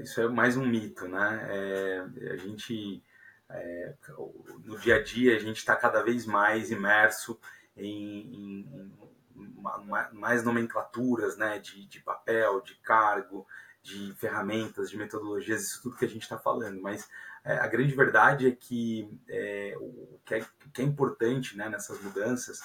[0.03, 1.47] Isso é mais um mito, né?
[1.49, 3.03] É, a gente.
[3.49, 3.95] É,
[4.65, 7.41] no dia a dia, a gente está cada vez mais imerso
[7.77, 8.93] em, em, em
[10.13, 13.47] mais nomenclaturas né, de, de papel, de cargo,
[13.83, 16.81] de ferramentas, de metodologias, isso tudo que a gente está falando.
[16.81, 17.09] Mas
[17.45, 22.01] é, a grande verdade é que é, o que é, que é importante né, nessas
[22.01, 22.61] mudanças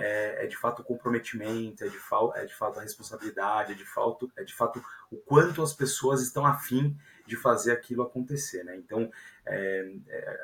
[0.00, 1.98] é, é, de fato o comprometimento, é de,
[2.34, 6.22] é de fato a responsabilidade, é de fato, é de fato o quanto as pessoas
[6.22, 6.96] estão afim
[7.26, 8.64] de fazer aquilo acontecer.
[8.64, 8.76] Né?
[8.76, 9.10] Então,
[9.46, 10.40] é, é,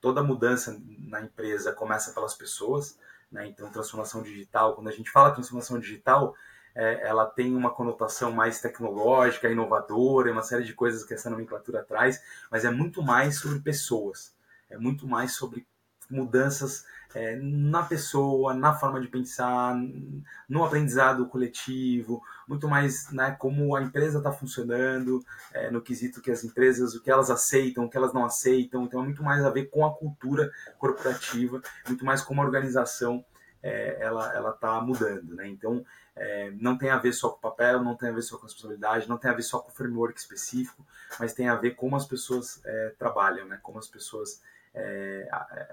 [0.00, 2.98] toda mudança na empresa começa pelas pessoas,
[3.30, 3.46] né?
[3.46, 6.34] então transformação digital, quando a gente fala transformação digital,
[6.74, 11.82] é, ela tem uma conotação mais tecnológica, inovadora, uma série de coisas que essa nomenclatura
[11.82, 14.36] traz, mas é muito mais sobre pessoas,
[14.70, 15.66] é muito mais sobre
[16.10, 16.84] mudanças
[17.14, 19.74] é, na pessoa, na forma de pensar,
[20.48, 26.30] no aprendizado coletivo, muito mais né, como a empresa está funcionando, é, no quesito que
[26.30, 28.84] as empresas, o que elas aceitam, o que elas não aceitam.
[28.84, 33.24] Então é muito mais a ver com a cultura corporativa, muito mais como a organização
[33.62, 35.48] é, ela ela está mudando, né?
[35.48, 35.84] Então
[36.14, 38.44] é, não tem a ver só com o papel, não tem a ver só com
[38.44, 40.86] a responsabilidade, não tem a ver só com o framework específico,
[41.18, 43.58] mas tem a ver como as pessoas é, trabalham, né?
[43.62, 44.42] Como as pessoas
[44.74, 45.28] é,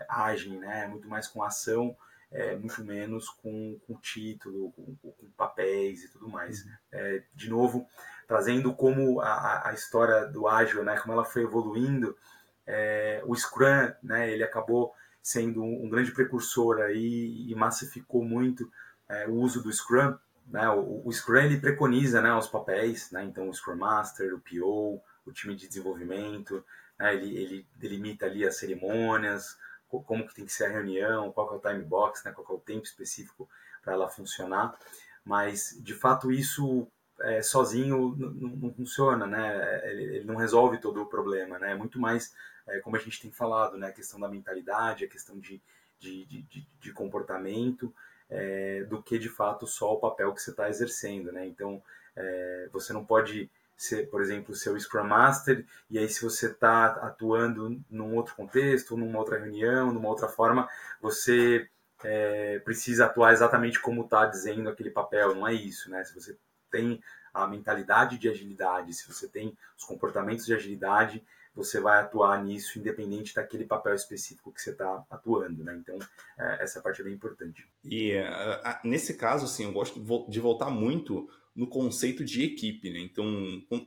[0.10, 0.88] agem, né?
[0.88, 1.96] Muito mais com ação,
[2.32, 6.64] é, muito menos com, com título, com, com, papéis e tudo mais.
[6.64, 6.72] Uhum.
[6.92, 7.88] É, de novo,
[8.28, 10.98] trazendo como a, a, história do ágil, né?
[10.98, 12.18] Como ela foi evoluindo,
[12.66, 14.32] é, o Scrum, né?
[14.32, 14.94] Ele acabou
[15.26, 18.72] sendo um, um grande precursor aí e massificou muito
[19.10, 20.16] é, o uso do Scrum.
[20.48, 24.40] né, o, o, Scrum ele preconiza né, os papéis, né, então o Scrum Master, o
[24.40, 26.64] PO, o time de desenvolvimento,
[26.98, 31.54] né, ele, ele delimita ali as cerimônias, como que tem que ser a reunião, qual
[31.54, 33.48] é o time box, né, qual é o tempo específico
[33.82, 34.78] para ela funcionar,
[35.24, 36.88] mas de fato isso
[37.22, 42.00] é, sozinho não, funciona, né, ele, ele, não resolve todo o problema, né, é muito
[42.00, 42.36] mais,
[42.68, 45.62] é, como a gente tem falado, né, a questão da mentalidade, a questão de,
[46.00, 47.94] de, de, de comportamento,
[48.30, 51.46] é, do que de fato só o papel que você está exercendo, né?
[51.46, 51.82] Então
[52.16, 56.48] é, você não pode ser, por exemplo, ser o Scrum Master e aí se você
[56.48, 60.68] está atuando num outro contexto, numa outra reunião, numa outra forma,
[61.02, 61.70] você
[62.04, 65.36] é, precisa atuar exatamente como está dizendo aquele papel.
[65.36, 66.04] Não é isso, né?
[66.04, 66.38] Se você
[66.72, 67.02] tem
[67.34, 71.24] a mentalidade de agilidade, se você tem os comportamentos de agilidade,
[71.54, 75.76] você vai atuar nisso independente daquele papel específico que você está atuando, né?
[75.76, 75.98] Então,
[76.38, 77.68] é, essa parte é bem importante.
[77.84, 80.00] E uh, nesse caso, assim, eu gosto
[80.30, 83.00] de voltar muito no conceito de equipe, né?
[83.00, 83.26] Então,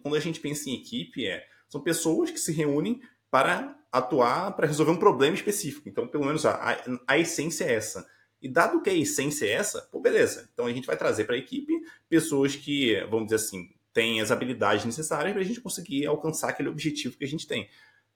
[0.03, 3.01] quando a gente pensa em equipe, é, são pessoas que se reúnem
[3.31, 5.89] para atuar, para resolver um problema específico.
[5.89, 8.07] Então, pelo menos a, a, a essência é essa.
[8.41, 10.49] E dado que a essência é essa, pô, beleza.
[10.53, 11.73] Então a gente vai trazer para a equipe
[12.09, 16.69] pessoas que, vamos dizer assim, tem as habilidades necessárias para a gente conseguir alcançar aquele
[16.69, 17.69] objetivo que a gente tem.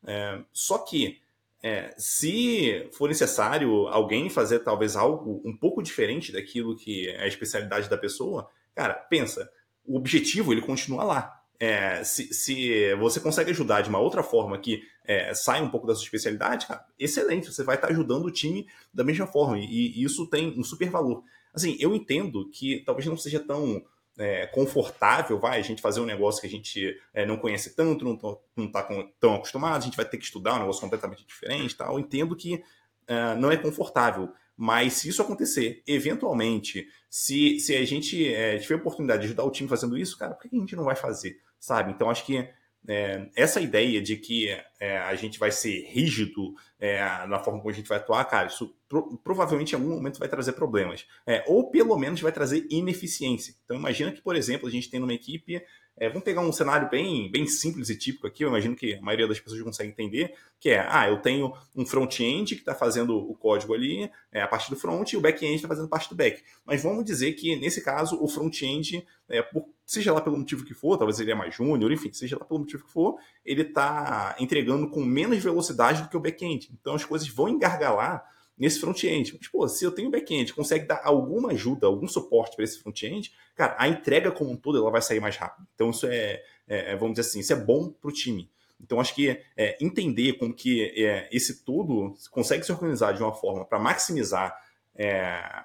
[0.05, 1.21] É, só que,
[1.63, 7.27] é, se for necessário alguém fazer talvez algo um pouco diferente daquilo que é a
[7.27, 9.51] especialidade da pessoa, cara, pensa,
[9.85, 11.39] o objetivo ele continua lá.
[11.59, 15.87] É, se, se, você consegue ajudar de uma outra forma que é, sai um pouco
[15.87, 19.65] da sua especialidade, cara, excelente, você vai estar ajudando o time da mesma forma, e,
[19.65, 21.23] e isso tem um super valor.
[21.55, 23.85] Assim, eu entendo que talvez não seja tão
[24.19, 28.05] é, confortável, vai, a gente fazer um negócio que a gente é, não conhece tanto,
[28.05, 31.95] não está tão acostumado, a gente vai ter que estudar um negócio completamente diferente tal.
[31.95, 32.63] Eu entendo que
[33.07, 38.75] é, não é confortável, mas se isso acontecer, eventualmente, se, se a gente é, tiver
[38.75, 40.97] a oportunidade de ajudar o time fazendo isso, cara, por que a gente não vai
[40.97, 41.93] fazer, sabe?
[41.93, 42.49] Então, acho que
[42.89, 44.49] é, essa ideia de que
[44.81, 48.49] é, a gente vai ser rígido é, na forma como a gente vai atuar, cara,
[48.49, 51.07] isso pro, provavelmente em algum momento vai trazer problemas.
[51.27, 53.55] É, ou pelo menos vai trazer ineficiência.
[53.65, 55.63] Então imagina que, por exemplo, a gente tem numa equipe
[56.03, 59.01] é, vamos pegar um cenário bem, bem simples e típico aqui, eu imagino que a
[59.01, 63.17] maioria das pessoas consegue entender, que é, ah, eu tenho um front-end que está fazendo
[63.17, 66.17] o código ali, é, a parte do front, e o back-end está fazendo parte do
[66.17, 66.43] back.
[66.67, 69.49] Mas vamos dizer que, nesse caso, o front-end, é,
[69.87, 72.59] seja lá pelo motivo que for, talvez ele é mais júnior, enfim, seja lá pelo
[72.59, 76.69] motivo que for, ele está entregando com menos velocidade do que o back-end.
[76.81, 78.25] Então as coisas vão engargalar
[78.57, 79.39] nesse front-end.
[79.51, 83.77] Pô, se eu tenho back-end, consegue dar alguma ajuda, algum suporte para esse front-end, cara,
[83.79, 85.67] a entrega como um todo ela vai sair mais rápido.
[85.75, 88.51] Então, isso é, é, é vamos dizer assim, isso é bom para o time.
[88.81, 93.33] Então, acho que é, entender como que é, esse tudo consegue se organizar de uma
[93.33, 94.57] forma para maximizar
[94.95, 95.21] é,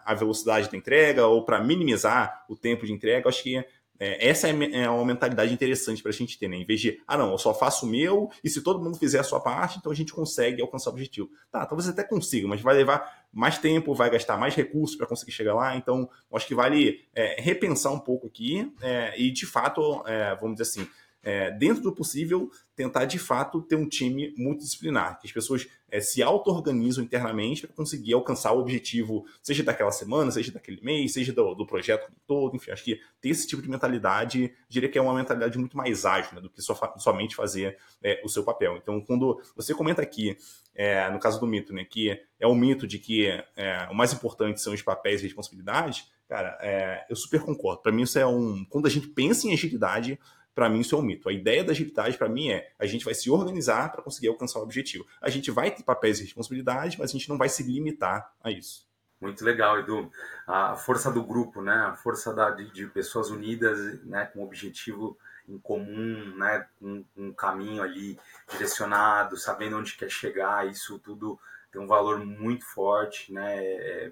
[0.06, 3.64] a velocidade da entrega ou para minimizar o tempo de entrega, acho que
[4.00, 6.58] é, essa é, é uma mentalidade interessante para a gente ter, né?
[6.58, 9.20] Em vez de, ah, não, eu só faço o meu e se todo mundo fizer
[9.20, 11.30] a sua parte, então a gente consegue alcançar o objetivo.
[11.52, 15.32] Tá, talvez até consiga, mas vai levar mais tempo, vai gastar mais recursos para conseguir
[15.32, 15.76] chegar lá.
[15.76, 20.58] Então, acho que vale é, repensar um pouco aqui é, e, de fato, é, vamos
[20.58, 20.90] dizer assim,
[21.24, 26.00] é, dentro do possível, tentar de fato ter um time multidisciplinar, que as pessoas é,
[26.00, 31.34] se auto-organizam internamente para conseguir alcançar o objetivo, seja daquela semana, seja daquele mês, seja
[31.34, 34.98] do, do projeto como todo, enfim, acho que ter esse tipo de mentalidade, diria que
[34.98, 36.62] é uma mentalidade muito mais ágil né, do que
[36.98, 38.78] somente fazer é, o seu papel.
[38.78, 40.38] Então, quando você comenta aqui,
[40.76, 44.14] é, no caso do mito, né, que é o mito de que é, o mais
[44.14, 47.82] importante são os papéis e responsabilidades, cara, é, eu super concordo.
[47.82, 48.64] Para mim, isso é um.
[48.66, 50.20] Quando a gente pensa em agilidade,
[50.58, 51.30] para mim isso é um mito.
[51.30, 54.58] A ideia da agilidade para mim é a gente vai se organizar para conseguir alcançar
[54.58, 55.06] o objetivo.
[55.22, 58.50] A gente vai ter papéis e responsabilidades, mas a gente não vai se limitar a
[58.50, 58.88] isso.
[59.22, 60.12] Muito legal, Edu.
[60.48, 61.76] A força do grupo, né?
[61.76, 64.26] A força da, de, de pessoas unidas, né?
[64.26, 65.16] Com objetivo
[65.48, 66.66] em comum, né?
[66.82, 68.20] Um, um caminho ali
[68.52, 70.68] direcionado, sabendo onde quer chegar.
[70.68, 71.40] Isso tudo
[71.72, 73.64] tem um valor muito forte, né?
[73.64, 74.12] É,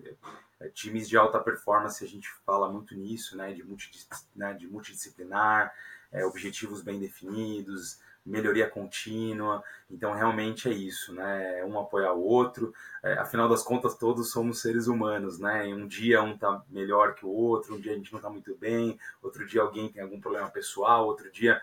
[0.59, 3.51] é, times de alta performance, a gente fala muito nisso, né?
[3.51, 4.53] De, multidis, né?
[4.53, 5.73] de multidisciplinar,
[6.15, 9.61] é, objetivos bem definidos, melhoria contínua.
[9.91, 11.63] Então, realmente é isso, né?
[11.65, 12.73] Um apoiar o outro.
[13.03, 15.65] É, afinal das contas, todos somos seres humanos, né?
[15.65, 18.55] um dia um tá melhor que o outro, um dia a gente não tá muito
[18.55, 21.61] bem, outro dia alguém tem algum problema pessoal, outro dia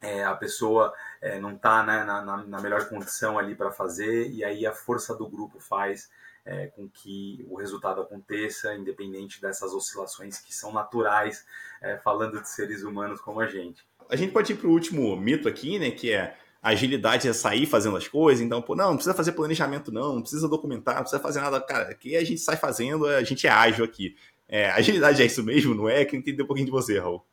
[0.00, 4.30] é, a pessoa é, não tá né, na, na, na melhor condição ali para fazer,
[4.30, 6.10] e aí a força do grupo faz
[6.44, 11.44] é, com que o resultado aconteça, independente dessas oscilações que são naturais,
[11.80, 13.86] é, falando de seres humanos como a gente.
[14.08, 17.32] A gente pode ir para o último mito aqui, né, que é a agilidade é
[17.32, 20.94] sair fazendo as coisas, então, pô, não, não precisa fazer planejamento não, não precisa documentar,
[20.94, 24.16] não precisa fazer nada, cara, aqui a gente sai fazendo, a gente é ágil aqui.
[24.48, 26.04] É, agilidade é isso mesmo, não é?
[26.04, 27.24] Queria entender um pouquinho de você, Raul.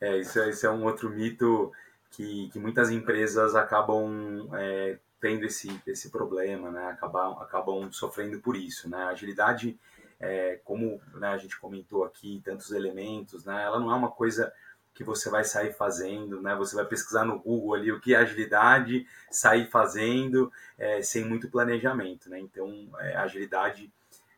[0.00, 1.72] É, isso, é, isso é um outro mito
[2.10, 6.86] que, que muitas empresas acabam é, tendo esse, esse problema, né?
[6.86, 8.98] Acabam, acabam sofrendo por isso, né?
[8.98, 9.76] A agilidade,
[10.20, 13.64] é, como né, a gente comentou aqui, tantos elementos, né?
[13.64, 14.52] Ela não é uma coisa
[14.94, 16.54] que você vai sair fazendo, né?
[16.54, 21.50] Você vai pesquisar no Google ali o que é agilidade, sair fazendo, é, sem muito
[21.50, 22.38] planejamento, né?
[22.38, 23.92] Então, é, a agilidade,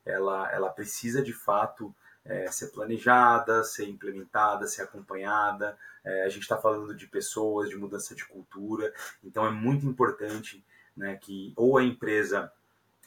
[0.07, 5.77] ela, ela precisa de fato é, ser planejada, ser implementada, ser acompanhada.
[6.03, 8.91] É, a gente está falando de pessoas, de mudança de cultura,
[9.23, 10.65] então é muito importante
[10.99, 12.53] né, que ou a empresa,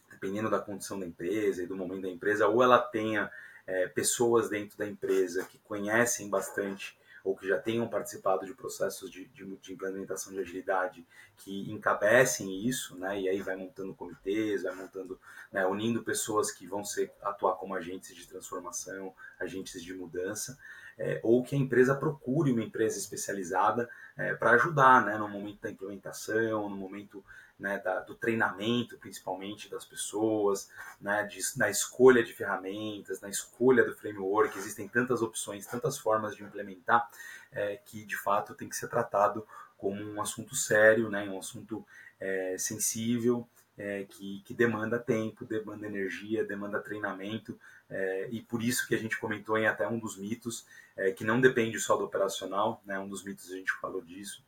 [0.10, 3.30] dependendo da condição da empresa e do momento da empresa, ou ela tenha
[3.68, 9.12] é, pessoas dentro da empresa que conhecem bastante ou que já tenham participado de processos
[9.12, 11.06] de, de, de, implementação de agilidade
[11.38, 13.20] que encabecem isso, né?
[13.20, 15.20] E aí vai montando comitês, vai montando,
[15.52, 20.58] né, unindo pessoas que vão ser atuar como agentes de transformação, agentes de mudança,
[20.98, 23.88] é, ou que a empresa procure uma empresa especializada
[24.18, 27.24] é, para ajudar, né, no momento da implementação, no momento
[27.62, 33.84] né, da, do treinamento, principalmente das pessoas, né, de, na escolha de ferramentas, na escolha
[33.84, 34.58] do framework.
[34.58, 37.10] Existem tantas opções, tantas formas de implementar
[37.52, 39.48] é, que de fato tem que ser tratado
[39.78, 41.86] como um assunto sério, né, um assunto
[42.20, 43.48] é, sensível.
[43.78, 47.58] É, que, que, demanda tempo, demanda energia, demanda treinamento,
[47.90, 51.24] é, e por isso que a gente comentou em até um dos mitos, é, que
[51.24, 54.44] não depende só do operacional, né, um dos mitos a gente falou disso,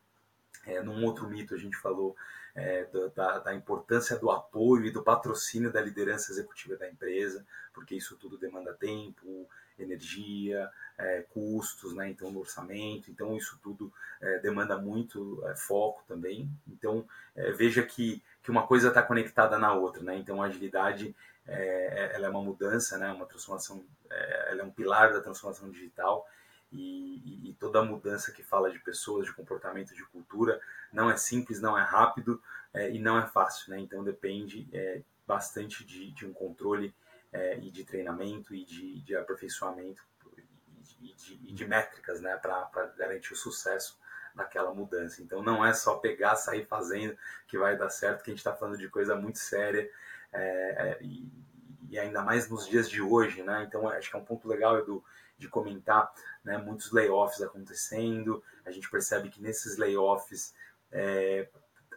[0.66, 2.16] é, num outro mito a gente falou
[2.56, 7.96] é, da, da, importância do apoio e do patrocínio da liderança executiva da empresa, porque
[7.96, 12.10] isso tudo demanda tempo, energia, é, custos, né?
[12.10, 13.92] então no orçamento, então isso tudo
[14.22, 16.50] é, demanda muito é, foco também.
[16.68, 20.16] Então é, veja que, que uma coisa está conectada na outra, né?
[20.16, 21.16] então a agilidade
[21.48, 23.12] é, ela é uma mudança, né?
[23.12, 23.84] uma transformação,
[24.48, 26.28] ela é um pilar da transformação digital
[26.74, 30.60] e, e, toda mudança que fala de pessoas, de comportamento, de cultura,
[30.92, 32.42] não é simples, não é rápido
[32.74, 33.80] é, e não é fácil, né?
[33.80, 36.94] Então depende é, bastante de, de, um controle
[37.32, 40.04] é, e de treinamento e de, de aperfeiçoamento
[41.02, 42.36] e de, e de métricas, né?
[42.38, 44.00] Para garantir o sucesso
[44.34, 45.22] daquela mudança.
[45.22, 47.16] Então não é só pegar, sair fazendo
[47.48, 49.90] que vai dar certo, que a gente está falando de coisa muito séria
[50.32, 51.32] é, é, e,
[51.90, 53.64] e, ainda mais nos dias de hoje, né?
[53.68, 55.04] Então acho que é um ponto legal, Edu,
[55.38, 56.12] de comentar
[56.44, 58.44] né, muitos layoffs acontecendo.
[58.66, 60.54] A gente percebe que nesses layoffs,
[60.92, 61.48] é,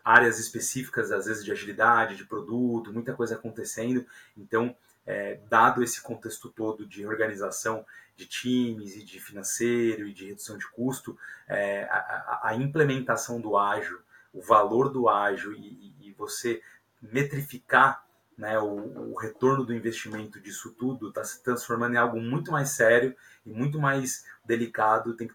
[0.05, 4.07] áreas específicas, às vezes de agilidade, de produto, muita coisa acontecendo.
[4.37, 4.75] Então,
[5.07, 7.85] é, dado esse contexto todo de organização
[8.17, 13.57] de times e de financeiro e de redução de custo, é, a, a, implementação do
[13.57, 14.01] ágil,
[14.33, 16.63] o valor do ágil e, e você
[17.01, 18.06] metrificar
[18.37, 22.71] né, o, o, retorno do investimento disso tudo está se transformando em algo muito mais
[22.71, 25.35] sério e muito mais delicado, tem que,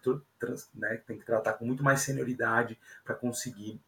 [0.74, 3.80] né, tem que tratar com muito mais senioridade para conseguir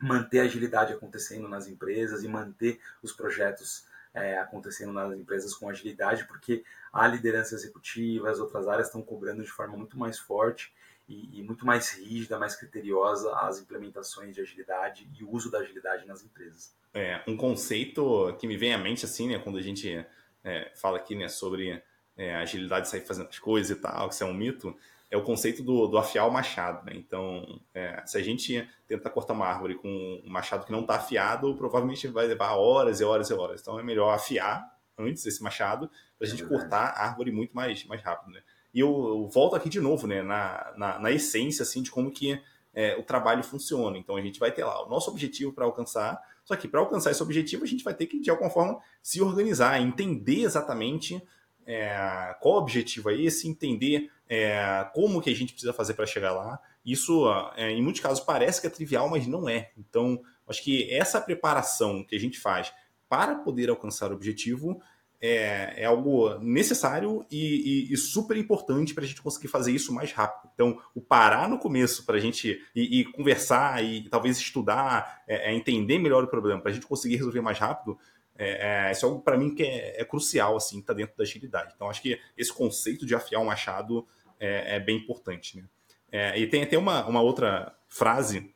[0.00, 5.68] manter a agilidade acontecendo nas empresas e manter os projetos é, acontecendo nas empresas com
[5.68, 10.72] agilidade, porque a liderança executiva, as outras áreas estão cobrando de forma muito mais forte
[11.08, 15.58] e, e, muito mais rígida, mais criteriosa as implementações de agilidade e o uso da
[15.58, 16.74] agilidade nas empresas.
[16.94, 20.06] É, um conceito que me vem à mente assim, né, quando a gente
[20.42, 21.82] é, fala aqui, né, sobre
[22.16, 24.74] é, agilidade sair fazendo as coisas e tal, que isso é um mito,
[25.10, 26.92] é o conceito do, do afiar o machado, né?
[26.96, 30.96] Então, é, se a gente tentar cortar uma árvore com um machado que não está
[30.96, 33.60] afiado, provavelmente vai levar horas e horas e horas.
[33.60, 35.88] Então, é melhor afiar antes esse machado
[36.18, 38.42] para a gente cortar a árvore muito mais, mais rápido, né?
[38.74, 42.10] E eu, eu, volto aqui de novo, né, na, na, na essência, assim, de como
[42.10, 42.40] que
[42.74, 43.96] é, o trabalho funciona.
[43.96, 47.12] Então, a gente vai ter lá o nosso objetivo para alcançar, só que para alcançar
[47.12, 51.22] esse objetivo, a gente vai ter que, de alguma forma, se organizar, entender exatamente
[51.64, 56.04] é, qual o objetivo é esse, entender é, como que a gente precisa fazer para
[56.04, 56.60] chegar lá.
[56.84, 57.24] Isso,
[57.56, 59.70] é, em muitos casos, parece que é trivial, mas não é.
[59.78, 62.72] Então, acho que essa preparação que a gente faz
[63.08, 64.80] para poder alcançar o objetivo
[65.26, 69.90] é, é algo necessário e, e, e super importante para a gente conseguir fazer isso
[69.90, 70.50] mais rápido.
[70.52, 75.50] Então, o parar no começo para a gente e, e, conversar e talvez estudar, é,
[75.50, 77.98] é entender melhor o problema, para a gente conseguir resolver mais rápido,
[78.36, 81.24] é, é, isso é algo para mim que é, é, crucial, assim, está dentro da
[81.24, 81.72] agilidade.
[81.74, 84.06] Então, acho que esse conceito de afiar o machado
[84.38, 85.56] é, é bem importante.
[85.56, 85.64] Né?
[86.12, 88.52] É, e tem até uma, uma outra frase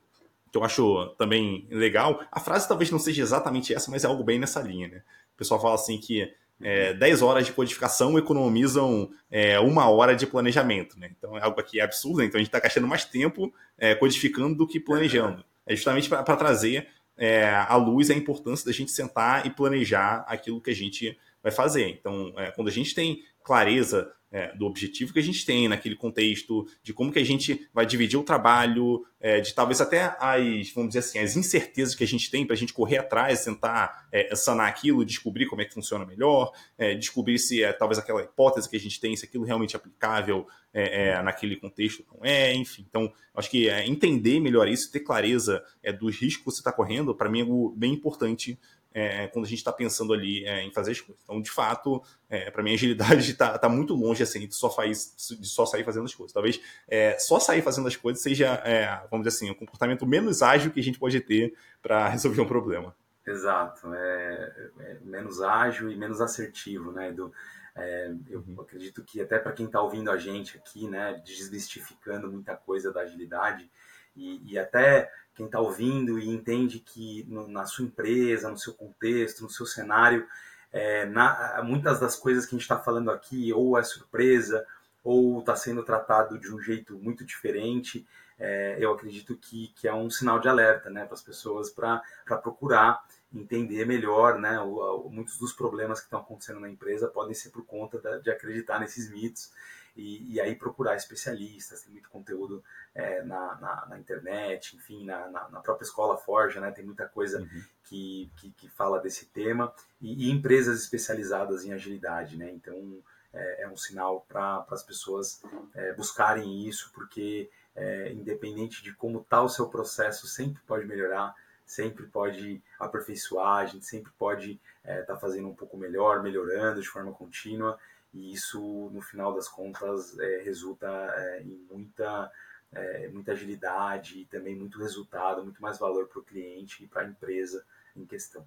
[0.53, 2.21] que eu acho também legal.
[2.31, 4.89] A frase talvez não seja exatamente essa, mas é algo bem nessa linha.
[4.89, 5.03] Né?
[5.35, 6.31] O pessoal fala assim que
[6.63, 10.99] é, 10 horas de codificação economizam é, uma hora de planejamento.
[10.99, 11.11] Né?
[11.17, 12.27] Então é algo aqui absurdo, né?
[12.27, 15.45] então a gente está gastando mais tempo é, codificando do que planejando.
[15.67, 20.61] É justamente para trazer é, à luz a importância da gente sentar e planejar aquilo
[20.61, 21.89] que a gente vai fazer.
[21.89, 25.97] Então, é, quando a gente tem clareza é, do objetivo que a gente tem naquele
[25.97, 30.71] contexto, de como que a gente vai dividir o trabalho, é, de talvez até as,
[30.71, 34.07] vamos dizer assim, as incertezas que a gente tem para a gente correr atrás, tentar
[34.13, 38.23] é, sanar aquilo, descobrir como é que funciona melhor, é, descobrir se é talvez aquela
[38.23, 42.25] hipótese que a gente tem, se aquilo realmente é aplicável é, é, naquele contexto não
[42.25, 42.85] é, enfim.
[42.89, 45.63] Então, acho que entender melhor isso, ter clareza
[45.99, 48.59] dos riscos que você está correndo, para mim é algo bem importante
[48.99, 51.23] é, quando a gente está pensando ali é, em fazer as coisas.
[51.23, 54.69] Então, de fato, é, para mim, a agilidade está tá muito longe assim, de, só
[54.69, 56.33] faz, de só sair fazendo as coisas.
[56.33, 60.05] Talvez é, só sair fazendo as coisas seja, é, vamos dizer assim, o um comportamento
[60.07, 62.95] menos ágil que a gente pode ter para resolver um problema.
[63.27, 67.33] Exato, é, é, menos ágil e menos assertivo, né, Edu?
[67.77, 68.61] É, eu uhum.
[68.61, 73.03] acredito que até para quem está ouvindo a gente aqui, né, desmistificando muita coisa da
[73.03, 73.71] agilidade
[74.17, 78.75] e, e até quem está ouvindo e entende que no, na sua empresa, no seu
[78.75, 80.27] contexto, no seu cenário,
[80.73, 84.67] é, na, muitas das coisas que a gente está falando aqui ou é surpresa
[85.05, 88.05] ou está sendo tratado de um jeito muito diferente,
[88.37, 92.03] é, eu acredito que, que é um sinal de alerta né, para as pessoas para
[92.43, 93.01] procurar
[93.33, 94.59] entender melhor, né?
[94.61, 98.19] O, o, muitos dos problemas que estão acontecendo na empresa podem ser por conta da,
[98.19, 99.53] de acreditar nesses mitos
[99.99, 101.83] e, e, aí procurar especialistas.
[101.83, 102.63] Tem muito conteúdo
[102.95, 106.71] é, na, na, na, internet, enfim, na, na, própria escola Forja, né?
[106.71, 107.63] Tem muita coisa uhum.
[107.85, 112.51] que, que, que, fala desse tema e, e, empresas especializadas em agilidade, né?
[112.51, 115.43] Então é, é um sinal para as pessoas
[115.75, 121.35] é, buscarem isso, porque é, independente de como está o seu processo, sempre pode melhorar
[121.69, 126.81] sempre pode aperfeiçoar, a gente sempre pode estar é, tá fazendo um pouco melhor, melhorando
[126.81, 127.79] de forma contínua,
[128.13, 132.31] e isso, no final das contas, é, resulta é, em muita,
[132.73, 137.03] é, muita agilidade e também muito resultado, muito mais valor para o cliente e para
[137.03, 137.65] a empresa
[137.97, 138.47] em questão.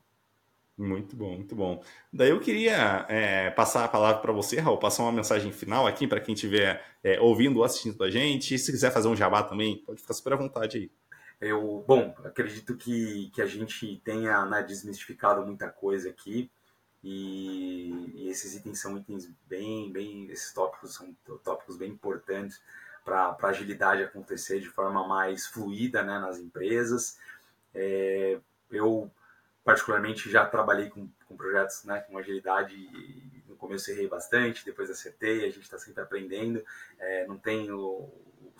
[0.78, 1.84] Muito bom, muito bom.
[2.12, 6.08] Daí eu queria é, passar a palavra para você, Raul, passar uma mensagem final aqui
[6.08, 8.56] para quem estiver é, ouvindo ou assistindo a gente.
[8.56, 10.92] E se quiser fazer um jabá também, pode ficar super à vontade aí.
[11.40, 16.50] Eu, bom, acredito que, que a gente tenha né, desmistificado muita coisa aqui
[17.04, 22.62] e, e, esses itens são itens bem, bem, esses tópicos são tópicos bem importantes
[23.04, 27.18] para a agilidade acontecer de forma mais fluida né, nas empresas.
[27.74, 28.40] É,
[28.70, 29.10] eu,
[29.64, 34.90] particularmente, já trabalhei com, com projetos né, com agilidade e no começo errei bastante, depois
[34.90, 36.64] acertei, a gente está sempre aprendendo,
[37.00, 38.10] é, não tenho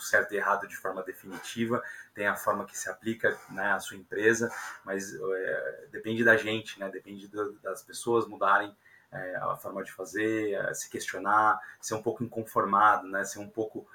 [0.02, 1.82] o certo e errado de forma definitiva,
[2.14, 4.52] tem a forma que se aplica né, à sua empresa,
[4.84, 8.76] mas é, depende da gente, né, depende do, das pessoas mudarem
[9.12, 13.50] é, a forma de fazer, é, se questionar, ser um pouco inconformado, né, ser um
[13.50, 13.88] pouco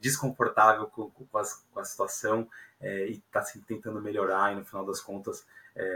[0.00, 1.42] desconfortável com, com, a,
[1.74, 2.48] com, a, situação
[2.80, 5.46] e estar tá sempre tentando melhorar e no final das contas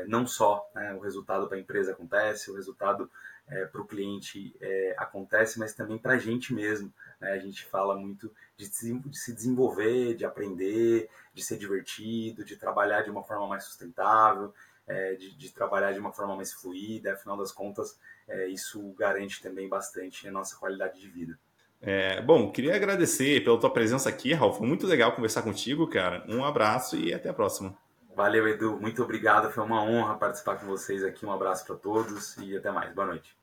[0.07, 3.11] não só né, o resultado para a empresa acontece, o resultado
[3.49, 6.93] é, para o cliente é, acontece, mas também para a gente mesmo.
[7.21, 7.33] Né?
[7.33, 8.35] A gente fala muito
[8.69, 14.53] de se desenvolver, de aprender, de ser divertido, de trabalhar de uma forma mais sustentável,
[14.87, 17.13] é, de, de, trabalhar de uma forma mais fluida.
[17.13, 17.99] Afinal das contas,
[18.29, 21.39] é, isso garante também bastante a nossa qualidade de vida.
[21.81, 24.59] É, bom, queria agradecer pela tua presença aqui, Ralf.
[24.59, 26.25] Foi muito legal conversar contigo, cara.
[26.29, 27.77] Um abraço e até a próxima.
[28.15, 28.79] Valeu, Edu.
[28.81, 29.51] Muito obrigado.
[29.51, 31.27] Foi uma honra participar com vocês aqui.
[31.27, 32.95] Um abraço para todos e até mais.
[32.95, 33.37] Boa noite.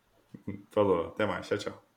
[0.72, 1.07] Falou.
[1.07, 1.47] Até mais.
[1.47, 1.88] Tchau, tchau.